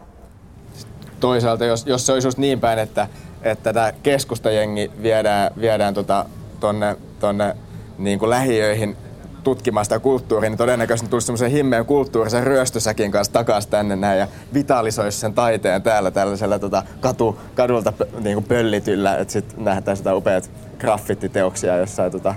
[1.20, 3.08] Toisaalta, jos, jos se olisi just niin päin, että,
[3.42, 6.24] että tämä keskustajengi viedään, viedään tota,
[6.60, 7.56] tonne, tonne
[7.98, 8.96] niin kuin lähiöihin
[9.44, 14.28] tutkimaan sitä kulttuuria, niin todennäköisesti tulisi semmoisen himmeen kulttuurisen ryöstösäkin kanssa takaisin tänne näin ja
[14.54, 20.14] vitalisoisi sen taiteen täällä tällaisella tota, katu, kadulta niin kuin pöllityllä, että sitten nähdään sitä
[20.14, 22.34] upeat graffititeoksia jossain, tota,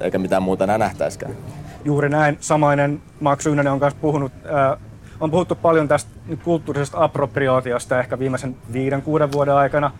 [0.00, 1.36] eikä mitään muuta enää nähtäisikään.
[1.84, 2.36] Juuri näin.
[2.40, 4.78] Samainen Max Ynänen on kanssa puhunut, äh,
[5.20, 6.10] on puhuttu paljon tästä
[6.44, 9.90] kulttuurisesta appropriaatiosta ehkä viimeisen viiden, kuuden vuoden aikana.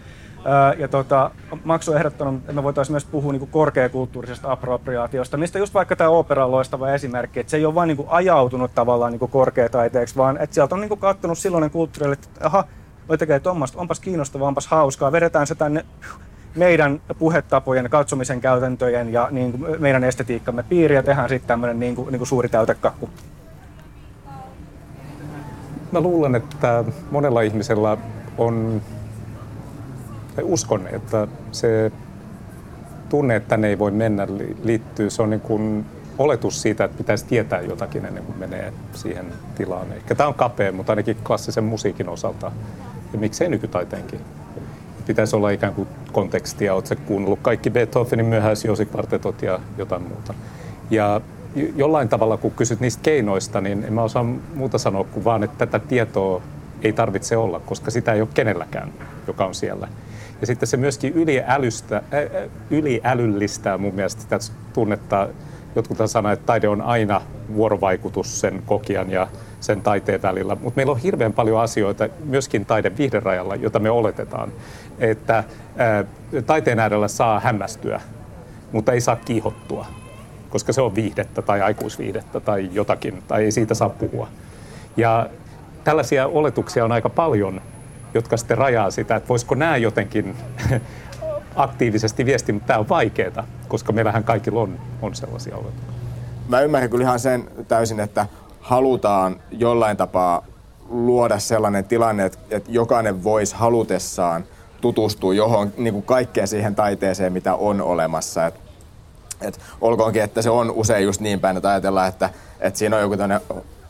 [0.79, 1.31] Ja tota,
[1.65, 6.45] Maksu ehdottanut, että me voitaisiin myös puhua niin korkeakulttuurisesta appropriaatiosta, mistä just vaikka tämä opera
[6.45, 10.55] on loistava esimerkki, että se ei ole vain niin ajautunut tavallaan niin korkeataiteeksi, vaan että
[10.55, 12.65] sieltä on niin kattonut silloinen kulttuuri, että aha,
[13.09, 15.85] voi tekee tuommoista, onpas kiinnostavaa, onpas hauskaa, vedetään se tänne
[16.55, 21.95] meidän puhetapojen, katsomisen käytäntöjen ja niin kuin meidän estetiikkamme piiriin ja tehdään sitten tämmöinen niin
[21.95, 23.11] kuin, niin kuin suuri täytekakku.
[25.93, 27.97] Mä luulen, että monella ihmisellä
[28.39, 28.83] on
[30.37, 31.93] tai uskon, että se
[33.09, 34.27] tunne, että tänne ei voi mennä,
[34.63, 35.87] liittyy, se on niin kuin
[36.19, 39.93] oletus siitä, että pitäisi tietää jotakin ennen kuin menee siihen tilaan.
[39.93, 42.53] Ehkä tämä on kapea, mutta ainakin klassisen musiikin osalta
[43.13, 44.21] ja miksei nykytaiteenkin.
[45.07, 50.35] Pitäisi olla ikään kuin kontekstia, oletko kuunnellut kaikki Beethovenin myöhäisjosikvartetot ja jotain muuta.
[50.91, 51.21] Ja
[51.77, 54.25] jollain tavalla, kun kysyt niistä keinoista, niin en mä osaa
[54.55, 56.43] muuta sanoa kuin vaan, että tätä tietoa
[56.83, 58.93] ei tarvitse olla, koska sitä ei ole kenelläkään,
[59.27, 59.89] joka on siellä.
[60.41, 62.03] Ja sitten se myöskin yliälystä, ä,
[62.71, 64.39] yliälyllistää mun mielestä sitä
[64.73, 65.29] tunnetta.
[65.77, 67.21] Jotkut sanoo, että taide on aina
[67.55, 69.29] vuorovaikutus sen kokijan ja
[69.61, 70.55] sen taiteen välillä.
[70.55, 74.53] Mutta meillä on hirveän paljon asioita myöskin taiden viihderajalla, jota me oletetaan,
[74.99, 75.45] että ä,
[76.47, 78.01] taiteen äärellä saa hämmästyä,
[78.73, 79.87] mutta ei saa kiihottua,
[80.51, 84.29] koska se on viihdettä tai aikuisviihdettä tai jotakin, tai ei siitä saa puhua.
[84.97, 85.27] Ja
[85.85, 87.61] tällaisia oletuksia on aika paljon
[88.15, 90.37] jotka sitten rajaa sitä, että voisiko nämä jotenkin
[91.57, 95.99] aktiivisesti viestiä, mutta tämä on vaikeaa, koska meillähän kaikilla on, on sellaisia oletuksia.
[96.49, 98.27] Mä ymmärrän kyllä ihan sen täysin, että
[98.61, 100.47] halutaan jollain tapaa
[100.89, 104.45] luoda sellainen tilanne, että, että jokainen voisi halutessaan
[104.81, 108.47] tutustua johon, niin kuin kaikkeen siihen taiteeseen, mitä on olemassa.
[108.47, 108.55] Et,
[109.41, 112.31] et olkoonkin, että se on usein just niin päin, että ajatellaan, että,
[112.61, 113.17] että siinä on joku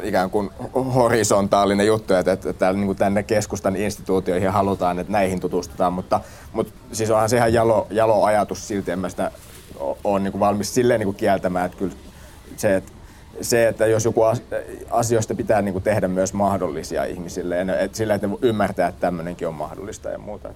[0.03, 0.51] ikään kuin
[0.95, 6.21] horisontaalinen juttu, että, että, että niin kuin tänne keskustan instituutioihin halutaan, että näihin tutustutaan, mutta,
[6.53, 9.31] mutta siis onhan se ihan jalo, jalo ajatus silti, en mä sitä
[10.05, 11.95] ole niin kuin valmis silleen niin kuin kieltämään, että kyllä
[12.57, 12.93] se, että
[13.41, 14.23] se, että jos joku
[14.91, 19.49] asioista pitää niin kuin tehdä myös mahdollisia ihmisille, että sillä, että ne ymmärtää, että tämmöinenkin
[19.49, 20.49] on mahdollista ja muuta.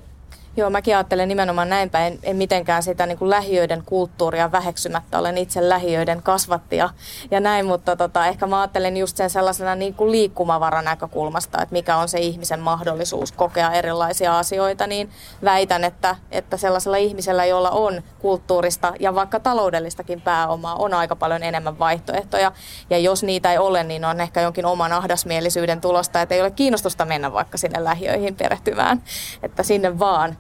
[0.56, 2.18] Joo, mäkin ajattelen nimenomaan näin päin.
[2.22, 5.18] En mitenkään sitä niin kuin lähiöiden kulttuuria väheksymättä.
[5.18, 6.90] Olen itse lähiöiden kasvattaja
[7.30, 11.72] ja näin, mutta tota, ehkä mä ajattelen just sen sellaisena niin kuin liikkumavaran näkökulmasta, että
[11.72, 15.10] mikä on se ihmisen mahdollisuus kokea erilaisia asioita, niin
[15.44, 21.42] väitän, että, että sellaisella ihmisellä, jolla on kulttuurista ja vaikka taloudellistakin pääomaa, on aika paljon
[21.42, 22.52] enemmän vaihtoehtoja.
[22.90, 26.50] Ja jos niitä ei ole, niin on ehkä jonkin oman ahdasmielisyyden tulosta, että ei ole
[26.50, 29.02] kiinnostusta mennä vaikka sinne lähiöihin perehtymään,
[29.42, 30.36] että sinne vaan.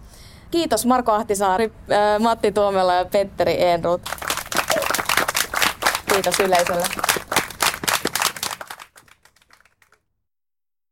[0.52, 4.02] Kiitos Marko Ahtisaari, äh, Matti Tuomela ja Petteri Enrut.
[6.12, 6.84] Kiitos yleisölle.